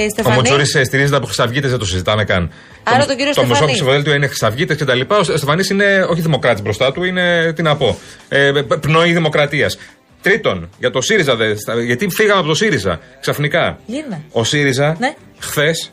Ο 0.05 0.09
Στεφανή. 0.09 0.35
Μουτζούρη 0.35 0.65
στηρίζεται 0.65 1.15
από 1.15 1.25
χρυσαυγίτες, 1.25 1.69
δεν 1.69 1.79
το 1.79 1.85
συζητάμε 1.85 2.23
καν. 2.23 2.51
Άρα 2.83 2.99
το, 2.99 3.05
τον 3.07 3.17
κύριο 3.17 3.33
το 3.33 3.41
μισό 3.41 3.53
Στεφανή. 3.53 3.71
ψηφοδέλτιο 3.73 4.13
είναι 4.13 4.27
χρυσαυγίτες 4.27 4.77
και 4.77 4.85
τα 4.85 4.95
λοιπά. 4.95 5.17
Ο 5.17 5.23
Στεφανής 5.23 5.69
είναι 5.69 6.05
όχι 6.09 6.21
δημοκράτης 6.21 6.61
μπροστά 6.61 6.91
του, 6.91 7.03
είναι 7.03 7.53
τι 7.53 7.61
να 7.61 7.75
πω. 7.75 7.97
Ε, 8.29 8.51
πνοή 8.81 9.13
δημοκρατίας. 9.13 9.77
Τρίτον, 10.21 10.69
για 10.79 10.91
το 10.91 11.01
ΣΥΡΙΖΑ, 11.01 11.35
δε, 11.35 11.55
στα- 11.55 11.81
γιατί 11.81 12.09
φύγαμε 12.09 12.39
από 12.39 12.47
το 12.47 12.55
ΣΥΡΙΖΑ 12.55 12.99
ξαφνικά. 13.21 13.79
Γίνα. 13.85 14.21
Ο 14.31 14.43
ΣΥΡΙΖΑ 14.43 14.95
Ναι. 14.99 15.13
χθες 15.39 15.91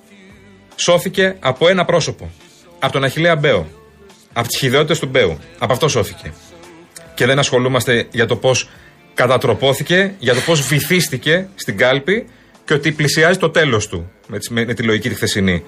σώθηκε 0.76 1.36
από 1.40 1.68
ένα 1.68 1.84
πρόσωπο. 1.84 2.30
Από 2.78 2.92
τον 2.92 3.04
Αχηλέα 3.04 3.36
Μπέο. 3.36 3.66
Από 4.32 4.48
τις 4.48 4.58
χειδαιότητε 4.58 4.98
του 5.00 5.06
Μπέου. 5.06 5.38
Από 5.58 5.72
αυτό 5.72 5.88
σώθηκε. 5.88 6.32
Και 7.14 7.26
δεν 7.26 7.38
ασχολούμαστε 7.38 8.06
για 8.10 8.26
το 8.26 8.36
πώς 8.36 8.68
κατατροπώθηκε, 9.16 10.12
για 10.18 10.34
το 10.34 10.40
πώς 10.46 10.60
βυθίστηκε 10.60 11.48
στην 11.54 11.76
κάλπη 11.76 12.26
και 12.64 12.74
ότι 12.74 12.92
πλησιάζει 12.92 13.38
το 13.38 13.50
τέλος 13.50 13.88
του 13.88 14.10
με, 14.26 14.38
τη- 14.38 14.52
με, 14.52 14.64
με 14.64 14.74
τη 14.74 14.82
λογική 14.82 15.08
τη 15.08 15.14
χθεσινή. 15.14 15.64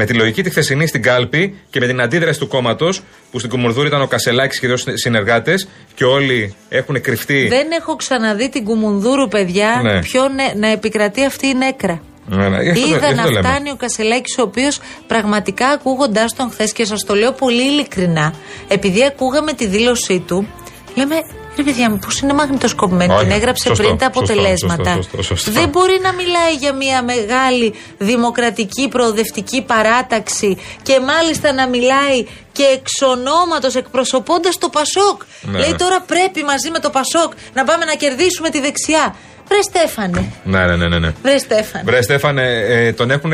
Με 0.00 0.04
τη 0.04 0.14
λογική 0.14 0.42
τη 0.42 0.50
χθεσινή 0.50 0.86
στην 0.86 1.02
κάλπη 1.02 1.54
και 1.70 1.80
με 1.80 1.86
την 1.86 2.00
αντίδραση 2.00 2.38
του 2.38 2.48
κόμματος 2.48 3.02
που 3.30 3.38
στην 3.38 3.50
Κουμουρδούρη 3.50 3.86
ήταν 3.86 4.02
ο 4.02 4.06
Κασελάκης 4.06 4.58
και 4.60 4.66
δύο 4.66 4.76
συνεργάτες 4.94 5.68
και 5.94 6.04
όλοι 6.04 6.54
έχουν 6.68 7.00
κρυφτεί. 7.00 7.46
Δεν 7.48 7.66
έχω 7.80 7.96
ξαναδεί 7.96 8.48
την 8.48 8.64
Κουμουνδούρου, 8.64 9.28
παιδιά, 9.28 9.80
Ναι. 9.82 10.00
πιο 10.00 10.28
νε- 10.28 10.54
να 10.54 10.68
επικρατεί 10.68 11.24
αυτή 11.24 11.46
η 11.46 11.54
νέκρα. 11.54 12.02
Ναι, 12.26 12.48
ναι, 12.48 12.62
γι' 12.62 12.70
αυτό 12.70 12.80
το- 12.82 12.88
γι' 12.88 12.94
Είδα 12.94 13.06
αυτό 13.06 13.16
να 13.16 13.22
το 13.24 13.30
λέμε. 13.30 13.48
φτάνει 13.48 13.70
ο 13.70 13.76
Κασελάκης, 13.76 14.38
ο 14.38 14.42
οποίος 14.42 14.80
πραγματικά 15.06 15.66
ακούγοντάς 15.68 16.34
τον 16.34 16.50
χθες 16.50 16.72
και 16.72 16.84
σας 16.84 17.04
το 17.04 17.14
λέω 17.14 17.32
πολύ 17.32 17.62
ειλικρινά, 17.62 18.34
επειδή 18.68 19.04
ακούγαμε 19.04 19.52
τη 19.52 19.66
δήλωσή 19.66 20.18
του, 20.26 20.46
λέμε. 20.94 21.14
Ρε 21.58 21.64
παιδιά 21.64 21.90
μου, 21.90 21.98
πώς 21.98 22.20
είναι 22.20 22.32
μαγνητοσκοπημένη, 22.32 23.12
Όχι, 23.12 23.22
την 23.24 23.32
έγραψε 23.32 23.68
σωστό, 23.68 23.82
πριν 23.82 23.98
τα 23.98 24.04
σωστό, 24.04 24.18
αποτελέσματα. 24.18 24.92
σωστό, 24.92 25.16
σωστό, 25.16 25.34
σωστό. 25.36 25.50
Δεν 25.60 25.68
μπορεί 25.68 25.98
να 26.02 26.12
μιλάει 26.12 26.54
για 26.58 26.72
μια 26.72 27.02
μεγάλη 27.02 27.74
δημοκρατική 27.98 28.88
προοδευτική 28.88 29.62
παράταξη 29.62 30.58
και 30.82 31.00
μάλιστα 31.00 31.52
να 31.52 31.68
μιλάει 31.68 32.26
και 32.52 32.62
εξ 32.62 33.02
ονόματος 33.02 33.74
εκπροσωπώντας 33.76 34.58
το 34.58 34.68
Πασόκ. 34.68 35.22
Ναι. 35.42 35.58
Λέει 35.58 35.74
τώρα 35.78 36.00
πρέπει 36.00 36.42
μαζί 36.42 36.70
με 36.70 36.78
το 36.78 36.90
Πασόκ 36.90 37.32
να 37.54 37.64
πάμε 37.64 37.84
να 37.84 37.94
κερδίσουμε 37.94 38.50
τη 38.50 38.60
δεξιά. 38.60 39.14
Βρε 39.48 39.62
Στέφανε, 39.62 40.32
Ναι, 40.44 40.66
ναι, 40.66 40.76
ναι, 40.76 40.88
ναι. 40.88 40.98
ναι. 40.98 41.12
βρε 41.22 41.38
Στέφανε. 41.38 41.84
Βρε 41.86 42.02
Στέφανε, 42.02 42.42
ε, 42.68 42.92
τον 42.92 43.10
έχουν 43.10 43.32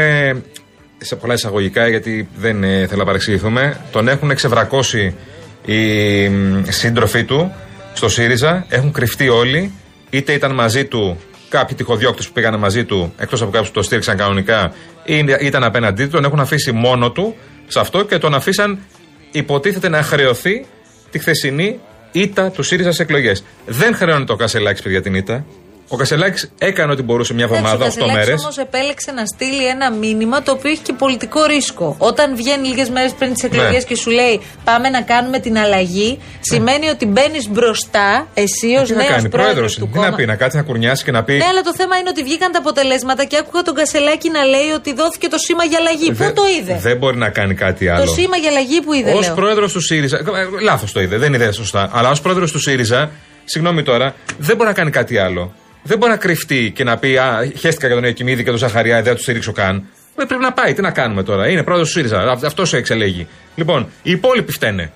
σε 0.98 1.16
πολλά 1.16 1.34
εισαγωγικά 1.34 1.88
γιατί 1.88 2.28
δεν 2.36 2.64
ε, 2.64 2.86
θέλω 2.86 2.98
να 2.98 3.04
παρεξηγηθούμε. 3.04 3.80
Τον 3.92 4.08
έχουν 4.08 4.34
ξεβρακώσει 4.34 5.14
οι 5.64 6.28
μ, 6.28 6.62
σύντροφοί 6.68 7.24
του 7.24 7.54
στο 7.94 8.08
ΣΥΡΙΖΑ. 8.08 8.66
Έχουν 8.68 8.92
κρυφτεί 8.92 9.28
όλοι. 9.28 9.72
Είτε 10.10 10.32
ήταν 10.32 10.54
μαζί 10.54 10.84
του 10.84 11.20
κάποιοι 11.48 11.76
τυχοδιώκτες 11.76 12.26
που 12.26 12.32
πήγαν 12.32 12.58
μαζί 12.58 12.84
του, 12.84 13.14
εκτός 13.18 13.42
από 13.42 13.50
κάποιους 13.50 13.70
που 13.70 13.74
το 13.74 13.82
στήριξαν 13.82 14.16
κανονικά, 14.16 14.72
ή 15.04 15.24
ήταν 15.40 15.64
απέναντί 15.64 16.04
του. 16.04 16.10
Τον 16.10 16.24
έχουν 16.24 16.40
αφήσει 16.40 16.72
μόνο 16.72 17.10
του 17.10 17.34
σε 17.66 17.80
αυτό 17.80 18.04
και 18.04 18.18
τον 18.18 18.34
αφήσαν 18.34 18.78
υποτίθεται 19.30 19.88
να 19.88 20.02
χρεωθεί 20.02 20.66
τη 21.10 21.18
χθεσινή 21.18 21.80
ήττα 22.12 22.50
του 22.50 22.62
ΣΥΡΙΖΑ 22.62 22.92
σε 22.92 23.02
εκλογές. 23.02 23.44
Δεν 23.66 23.94
χρεώνει 23.94 24.24
το 24.24 24.36
Κασελάκης, 24.36 24.82
παιδιά, 24.82 25.02
την 25.02 25.14
ήττα. 25.14 25.44
Ο 25.88 25.96
Κασελάκης 25.96 26.50
έκανε 26.58 26.92
ό,τι 26.92 27.02
μπορούσε 27.02 27.34
μια 27.34 27.44
εβδομάδα, 27.44 27.86
8 27.86 28.06
μέρες. 28.12 28.40
όμως 28.42 28.58
επέλεξε 28.58 29.12
να 29.12 29.26
στείλει 29.26 29.66
ένα 29.66 29.90
μήνυμα 29.92 30.42
το 30.42 30.52
οποίο 30.52 30.70
έχει 30.70 30.80
και 30.80 30.92
πολιτικό 30.92 31.44
ρίσκο. 31.44 31.94
Όταν 31.98 32.36
βγαίνει 32.36 32.68
λίγες 32.68 32.88
μέρες 32.90 33.12
πριν 33.12 33.32
τις 33.34 33.42
εκλογές 33.42 33.72
Ναι. 33.72 33.88
και 33.88 33.96
σου 33.96 34.10
λέει 34.10 34.40
Πάμε 34.64 34.88
να 34.88 35.00
κάνουμε 35.02 35.38
την 35.38 35.58
αλλαγή, 35.58 36.18
σημαίνει 36.40 36.88
ότι 36.88 37.06
μπαίνεις 37.06 37.48
μπροστά, 37.48 38.26
εσύ 38.34 38.66
ως 38.80 38.88
Τι 38.88 38.94
να 38.94 38.98
νέος 39.02 39.10
κάνει, 39.10 39.28
πρόεδρος 39.28 39.52
πρόεδρος. 39.54 39.74
του 39.74 39.88
Τι 39.92 39.98
να 39.98 40.04
κόμμα. 40.04 40.16
πει, 40.16 40.26
να 40.26 40.36
κάτσει 40.36 40.56
να 40.56 40.62
κουρνιάσει 40.62 41.04
και 41.04 41.10
να 41.10 41.22
πει. 41.24 41.32
Ναι, 41.36 41.44
αλλά 41.44 41.60
το 41.60 41.74
θέμα 41.74 41.96
είναι 41.96 42.08
ότι 42.08 42.22
βγήκαν 42.22 42.52
τα 42.52 42.58
αποτελέσματα 42.58 43.24
και 43.24 43.36
άκουγα 43.36 43.62
τον 43.62 43.74
Κασελάκη 43.74 44.30
να 44.30 44.44
λέει 44.44 44.68
ότι 44.74 44.94
δόθηκε 44.94 45.28
το 45.28 45.38
σήμα 45.38 45.64
για 45.64 45.78
αλλαγή. 45.80 46.06
Πού 46.08 46.14
Δεν- 46.14 46.34
το 46.34 46.42
είδε; 46.60 46.78
Δεν 46.80 46.96
μπορεί 46.96 47.16
να 47.16 47.28
κάνει 47.28 47.54
κάτι 47.54 47.86
Το 47.86 47.92
άλλο. 47.92 48.06
σήμα 48.12 48.36
για 48.36 48.50
αλλαγή 48.50 48.80
που 48.80 48.92
είδε, 48.92 49.12
Ω 49.12 49.20
λέω. 49.20 49.34
πρόεδρος 49.34 49.72
του 49.72 49.80
ΣΥΡΙΖΑ. 49.80 50.18
Λάθος 50.62 50.92
το 50.92 51.00
είδε, 51.00 51.16
δεν 51.18 51.34
είδε 51.34 51.52
σωστά. 51.52 51.90
Αλλά 51.92 52.10
ως 52.10 52.20
πρόεδρος 52.20 52.52
του 52.52 52.58
ΣΥΡΙΖΑ, 52.58 53.10
συγγνώμη 53.44 53.82
τώρα, 53.82 54.14
δεν 54.38 54.56
μπορεί 54.56 54.68
να 54.68 54.74
κάνει 54.74 54.90
κάτι 54.90 55.18
άλλο. 55.18 55.54
Δεν 55.86 55.98
μπορεί 55.98 56.10
να 56.10 56.16
κρυφτεί 56.18 56.72
και 56.74 56.84
να 56.84 56.96
πει 56.98 57.16
Α, 57.16 57.50
χαίστηκα 57.58 57.86
για 57.86 57.96
τον 57.96 58.04
Εκκιμίδη 58.04 58.42
και 58.44 58.48
τον 58.50 58.58
Ζαχαριά, 58.58 58.94
δεν 58.94 59.04
θα 59.04 59.12
τους 59.14 59.22
στηρίξω 59.22 59.52
καν. 59.52 59.76
Ε, 60.16 60.24
Πρέπει 60.24 60.42
να 60.42 60.52
πάει, 60.52 60.72
τι 60.74 60.80
να 60.80 60.90
κάνουμε 60.90 61.22
τώρα. 61.22 61.48
Είναι 61.48 61.62
πρόεδρος 61.62 61.88
του 61.88 61.94
ΣΥΡΙΖΑ. 61.94 62.38
Αυτός 62.44 62.72
εξελέγει. 62.72 63.26
Λοιπόν, 63.54 63.88
οι 64.02 64.10
υπόλοιποι 64.10 64.52
φταίνε. 64.52 64.92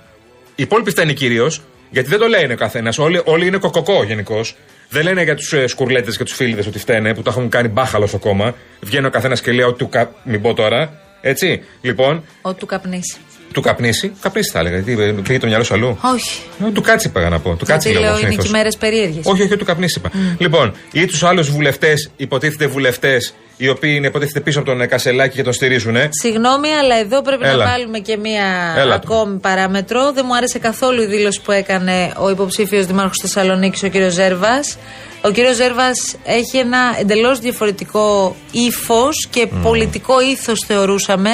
Οι 0.55 0.63
υπόλοιποι 0.63 0.91
φταίνε 0.91 1.13
κυρίως, 1.13 1.61
γιατί 1.91 2.09
δεν 2.09 2.19
το 2.19 2.27
λένε 2.27 2.53
ο 2.53 2.57
καθένας. 2.57 2.99
Όλοι, 2.99 3.21
όλοι 3.25 3.47
είναι 3.47 3.59
κοκοκό 3.59 4.05
γενικώς. 4.05 4.57
Δεν 4.91 5.03
λένε 5.03 5.23
για 5.23 5.35
τους 5.35 5.53
ε, 5.53 5.67
σκουρλέτες 5.67 6.17
και 6.17 6.25
τους 6.25 6.35
φίλιδες 6.35 6.67
ότι 6.67 6.79
φταίνε, 6.79 7.15
που 7.15 7.23
τα 7.23 7.31
έχουν 7.31 7.49
κάνει 7.49 7.69
μπάχαλο 7.69 8.07
στο 8.07 8.19
κόμμα. 8.19 8.55
Βγαίνει 8.81 9.07
ο 9.07 9.11
καθένας 9.11 9.41
και 9.41 9.53
λέει 9.53 9.67
ότι 9.67 9.79
του 9.79 9.89
κα... 9.89 10.13
Μην 10.25 10.43
πω 10.43 10.55
τώρα. 10.55 11.01
Έτσι. 11.21 11.63
Λοιπόν, 11.81 12.25
Ό,τι 12.43 12.59
του 12.59 12.67
καπνίσει. 12.67 13.17
Του 13.53 13.61
καπνίσει, 13.61 14.13
καπνίσει 14.21 14.51
θα 14.51 14.59
έλεγα. 14.59 14.83
Τι, 14.83 14.93
ε, 14.93 14.97
πήγε 15.27 15.39
το 15.39 15.47
μυαλό 15.47 15.65
σου 15.65 15.75
αλλού. 15.75 15.99
Όχι. 16.15 16.41
Ε, 16.67 16.71
Του 16.71 16.81
κάτσει 16.83 17.09
είπα 17.09 17.29
να 17.29 17.39
πω. 17.39 17.55
Του 17.57 17.65
κάτσει 17.65 17.89
Γιατί 17.89 18.05
λέω. 18.05 18.11
λέω 18.11 18.19
είναι 18.21 18.29
συνήθως. 18.29 18.45
και 18.51 18.57
μέρες 18.57 18.77
περίεργες. 18.77 19.25
Όχι, 19.27 19.43
όχι, 19.43 19.57
του 19.57 19.65
καπνίσει 19.65 19.99
είπα. 19.99 20.11
Λοιπόν, 20.39 20.73
ή 20.93 21.05
τους 21.07 21.23
άλλους 21.23 21.51
βουλευτές, 21.51 22.11
υποτίθεται 22.17 22.67
βουλευτές, 22.67 23.35
οι 23.57 23.69
οποίοι 23.69 23.93
είναι 23.97 24.07
υποτίθεται 24.07 24.41
πίσω 24.41 24.59
από 24.59 24.69
τον 24.69 24.81
ε, 24.81 24.87
Κασελάκη 24.87 25.37
και 25.37 25.43
τον 25.43 25.53
στηρίζουν. 25.53 25.97
Συγγνώμη, 26.23 26.69
αλλά 26.69 26.99
εδώ 26.99 27.23
πρέπει 27.23 27.45
Έλα. 27.47 27.65
να 27.65 27.71
βάλουμε 27.71 27.99
και 27.99 28.17
μία 28.17 28.75
Έλα 28.79 28.95
ακόμη 28.95 29.39
παράμετρο. 29.39 30.13
Δεν 30.13 30.25
μου 30.29 30.37
άρεσε 30.37 30.59
καθόλου 30.59 31.03
η 31.03 31.07
δήλωση 31.07 31.41
που 31.45 31.53
έκανε 31.53 32.13
ο 32.19 32.31
υποψήφιος 32.31 32.87
Δημάρχος 32.87 33.17
Θεσσαλονίκης, 33.23 33.83
ο 33.83 33.89
κ. 33.89 33.93
Ζέρβας. 34.11 34.77
Ο 35.23 35.31
κ. 35.31 35.35
Ζέρβας 35.55 36.17
έχει 36.25 36.57
ένα 36.57 36.79
εντελώς 37.01 37.39
διαφορετικό 37.39 38.37
ύφος 38.51 39.27
και 39.31 39.49
πολιτικό 39.63 40.21
ήθος, 40.21 40.65
θεωρούσαμε, 40.67 41.31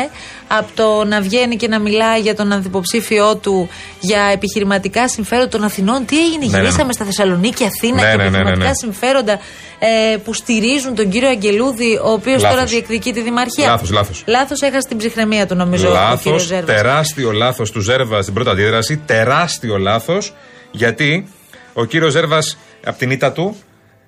από 0.48 0.70
το 0.74 1.04
να 1.04 1.20
βγαίνει 1.20 1.56
και 1.56 1.68
να 1.68 1.78
μιλάει 1.78 2.20
για 2.20 2.34
τον 2.34 2.52
αντιποψήφιό 2.52 3.36
του 3.36 3.68
για 4.00 4.30
επιχειρηματικά 4.32 5.08
συμφέροντα 5.08 5.48
των 5.48 5.64
Αθηνών. 5.64 6.04
Τι 6.06 6.20
έγινε, 6.24 6.46
ναι, 6.46 6.50
ναι. 6.50 6.58
γυρίσαμε 6.58 6.92
στα 6.92 7.04
Θεσσαλονίκη, 7.04 7.64
Αθήνα 7.64 7.94
Ναι, 7.94 8.00
και 8.00 8.06
ναι, 8.06 8.16
ναι, 8.16 8.22
ναι, 8.22 8.26
επιχειρηματικά 8.26 8.68
ναι. 8.68 8.74
συμφέροντα 8.74 9.38
ε, 9.78 10.16
που 10.16 10.32
στηρίζουν 10.32 10.94
τον 10.94 11.08
κύριο 11.08 11.28
Αγγελούδη, 11.28 11.96
ο 12.04 12.10
οποίος 12.10 12.42
Λάθος. 12.42 12.56
τώρα 12.56 12.70
διεκδικεί 12.70 13.12
τη 13.12 13.20
δημαρχία. 13.20 13.66
Λάθος, 13.66 13.90
λάθος. 13.90 14.22
Λάθος 14.26 14.60
έχασε 14.60 14.88
την 14.88 14.96
ψυχραιμία 14.96 15.46
του, 15.46 15.54
νομίζω, 15.54 15.88
ο 15.88 15.92
Λάθος, 15.92 16.22
κύριο 16.22 16.38
Ζέρβας. 16.38 16.76
τεράστιο 16.76 17.32
λάθος 17.32 17.70
του 17.70 17.80
Ζέρβας 17.80 18.22
στην 18.22 18.34
πρώτη 18.34 18.50
αντίδραση. 18.50 18.96
Τεράστιο 18.96 19.78
λάθος, 19.78 20.34
γιατί 20.70 21.28
ο 21.72 21.84
κύριος 21.84 22.12
Ζέρβας 22.12 22.58
από 22.84 22.98
την 22.98 23.10
ήττα 23.10 23.32
του. 23.32 23.56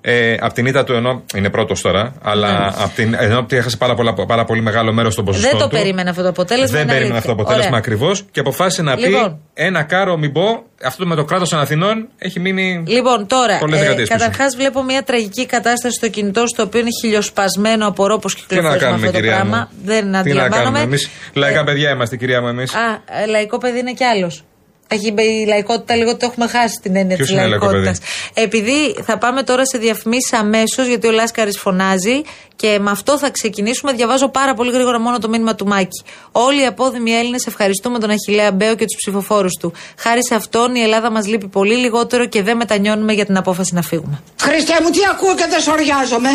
Ε, 0.00 0.36
από 0.40 0.54
την 0.54 0.66
ήττα 0.66 0.84
του 0.84 0.92
ενώ 0.92 1.22
είναι 1.34 1.50
πρώτος 1.50 1.80
τώρα, 1.80 2.12
αλλά 2.22 2.74
από 2.78 2.90
την, 2.94 3.14
ενώ 3.18 3.38
ότι 3.38 3.56
έχασε 3.56 3.76
πάρα, 3.76 3.94
πολλά, 3.94 4.12
πάρα 4.26 4.44
πολύ 4.44 4.60
μεγάλο 4.62 4.92
μέρος 4.92 5.14
των 5.14 5.24
ποσοστών 5.24 5.50
Δεν 5.50 5.60
το 5.60 5.66
του. 5.68 5.76
περίμενε 5.76 6.10
αυτό 6.10 6.22
το 6.22 6.28
αποτέλεσμα. 6.28 6.66
Δεν 6.78 6.82
είναι 6.82 6.92
περίμενε 6.92 7.12
αλήθεια. 7.14 7.18
αυτό 7.18 7.34
το 7.34 7.42
αποτέλεσμα 7.42 7.66
Ωραία. 7.68 7.78
ακριβώς 7.78 8.24
και 8.30 8.40
αποφάσισε 8.40 8.82
να 8.82 8.94
Λοιπόν. 8.96 9.40
πει 9.54 9.62
ένα 9.62 9.82
κάρο, 9.82 10.16
μην 10.16 10.32
πω. 10.32 10.62
Αυτό 10.84 11.06
με 11.06 11.14
το 11.14 11.24
κράτος 11.24 11.48
των 11.48 11.58
Αθηνών 11.58 12.08
έχει 12.18 12.40
μείνει. 12.40 12.82
Λοιπόν, 12.86 13.26
τώρα, 13.26 13.58
Πολλές 13.58 13.76
ε, 13.78 13.80
δεκαετίες 13.80 14.08
πίσω. 14.08 14.18
καταρχάς 14.20 14.56
βλέπω 14.56 14.82
μια 14.82 15.02
τραγική 15.02 15.46
κατάσταση 15.46 15.94
στο 15.96 16.08
κινητό 16.08 16.46
στο 16.46 16.62
οποίο 16.62 16.80
είναι 16.80 16.90
χιλιοσπασμένο. 17.02 17.86
Απορώ 17.86 18.18
πώ 18.18 18.28
Τι 18.28 18.34
να 18.34 18.40
κυκλοφορεί 18.46 18.72
με 18.72 18.78
κάνουμε, 18.78 19.00
αυτό 19.06 19.10
το 19.12 19.18
κυρία 19.18 19.34
πράγμα. 19.34 19.68
μου; 19.72 19.78
Δεν 19.84 20.00
Τι 20.00 20.06
να 20.06 20.10
κάνουμε. 20.10 20.18
αντιλαμβάνομαι. 20.18 20.80
Εμείς; 20.80 21.08
Λαϊκά 21.32 21.64
παιδιά 21.64 21.90
είμαστε, 21.90 22.16
κυρία 22.16 22.40
μου, 22.40 22.48
εμείς. 22.48 22.74
Α, 22.74 22.78
ε, 23.22 23.26
λαϊκό 23.26 23.58
παιδί 23.58 23.78
είναι 23.78 23.92
κι 23.92 24.04
άλλος. 24.04 24.44
Έχει 24.88 25.12
μπει 25.12 25.22
η 25.22 25.46
λαϊκότητα 25.46 25.94
λίγο 25.94 26.16
το 26.16 26.26
έχουμε 26.26 26.46
χάσει 26.46 26.80
την 26.82 26.96
έννοια 26.96 27.16
Ποιος 27.16 27.28
της 27.28 27.36
είναι 27.36 27.46
λαϊκό 27.46 27.64
λαϊκότητας. 27.66 27.98
Επειδή 28.34 28.96
θα 29.02 29.18
πάμε 29.18 29.42
τώρα 29.42 29.66
σε 29.66 29.78
διαφημίσεις 29.78 30.32
αμέσως, 30.32 30.86
γιατί 30.86 31.06
ο 31.06 31.10
Λάσκαρης 31.10 31.58
φωνάζει 31.58 32.22
και 32.56 32.78
με 32.80 32.90
αυτό 32.90 33.18
θα 33.18 33.30
ξεκινήσουμε. 33.30 33.92
Διαβάζω 33.92 34.28
πάρα 34.28 34.54
πολύ 34.54 34.70
γρήγορα 34.70 35.00
μόνο 35.00 35.18
το 35.18 35.28
μήνυμα 35.28 35.54
του 35.54 35.66
Μάκη. 35.66 36.04
Όλοι 36.32 36.62
οι 36.62 36.66
απόδημοι 36.66 37.10
Έλληνες 37.10 37.46
ευχαριστούμε 37.46 37.98
τον 37.98 38.10
Αχηλέα 38.10 38.52
Μπέο 38.52 38.74
και 38.74 38.84
τους 38.84 38.96
ψηφοφόρους 38.96 39.52
του. 39.60 39.72
Χάρη 39.98 40.24
σε 40.24 40.34
αυτόν 40.34 40.74
η 40.74 40.80
Ελλάδα 40.80 41.10
μας 41.10 41.26
λείπει 41.26 41.48
πολύ 41.48 41.74
λιγότερο 41.74 42.26
και 42.26 42.42
δεν 42.42 42.56
μετανιώνουμε 42.56 43.12
για 43.12 43.26
την 43.26 43.36
απόφαση 43.36 43.74
να 43.74 43.82
φύγουμε. 43.82 44.22
Χριστέ 44.40 44.74
μου, 44.82 44.90
τι 44.90 44.98
ακούω 45.10 45.34
και 45.34 45.46
δεν 45.48 45.60
σοριάζομαι. 45.60 46.30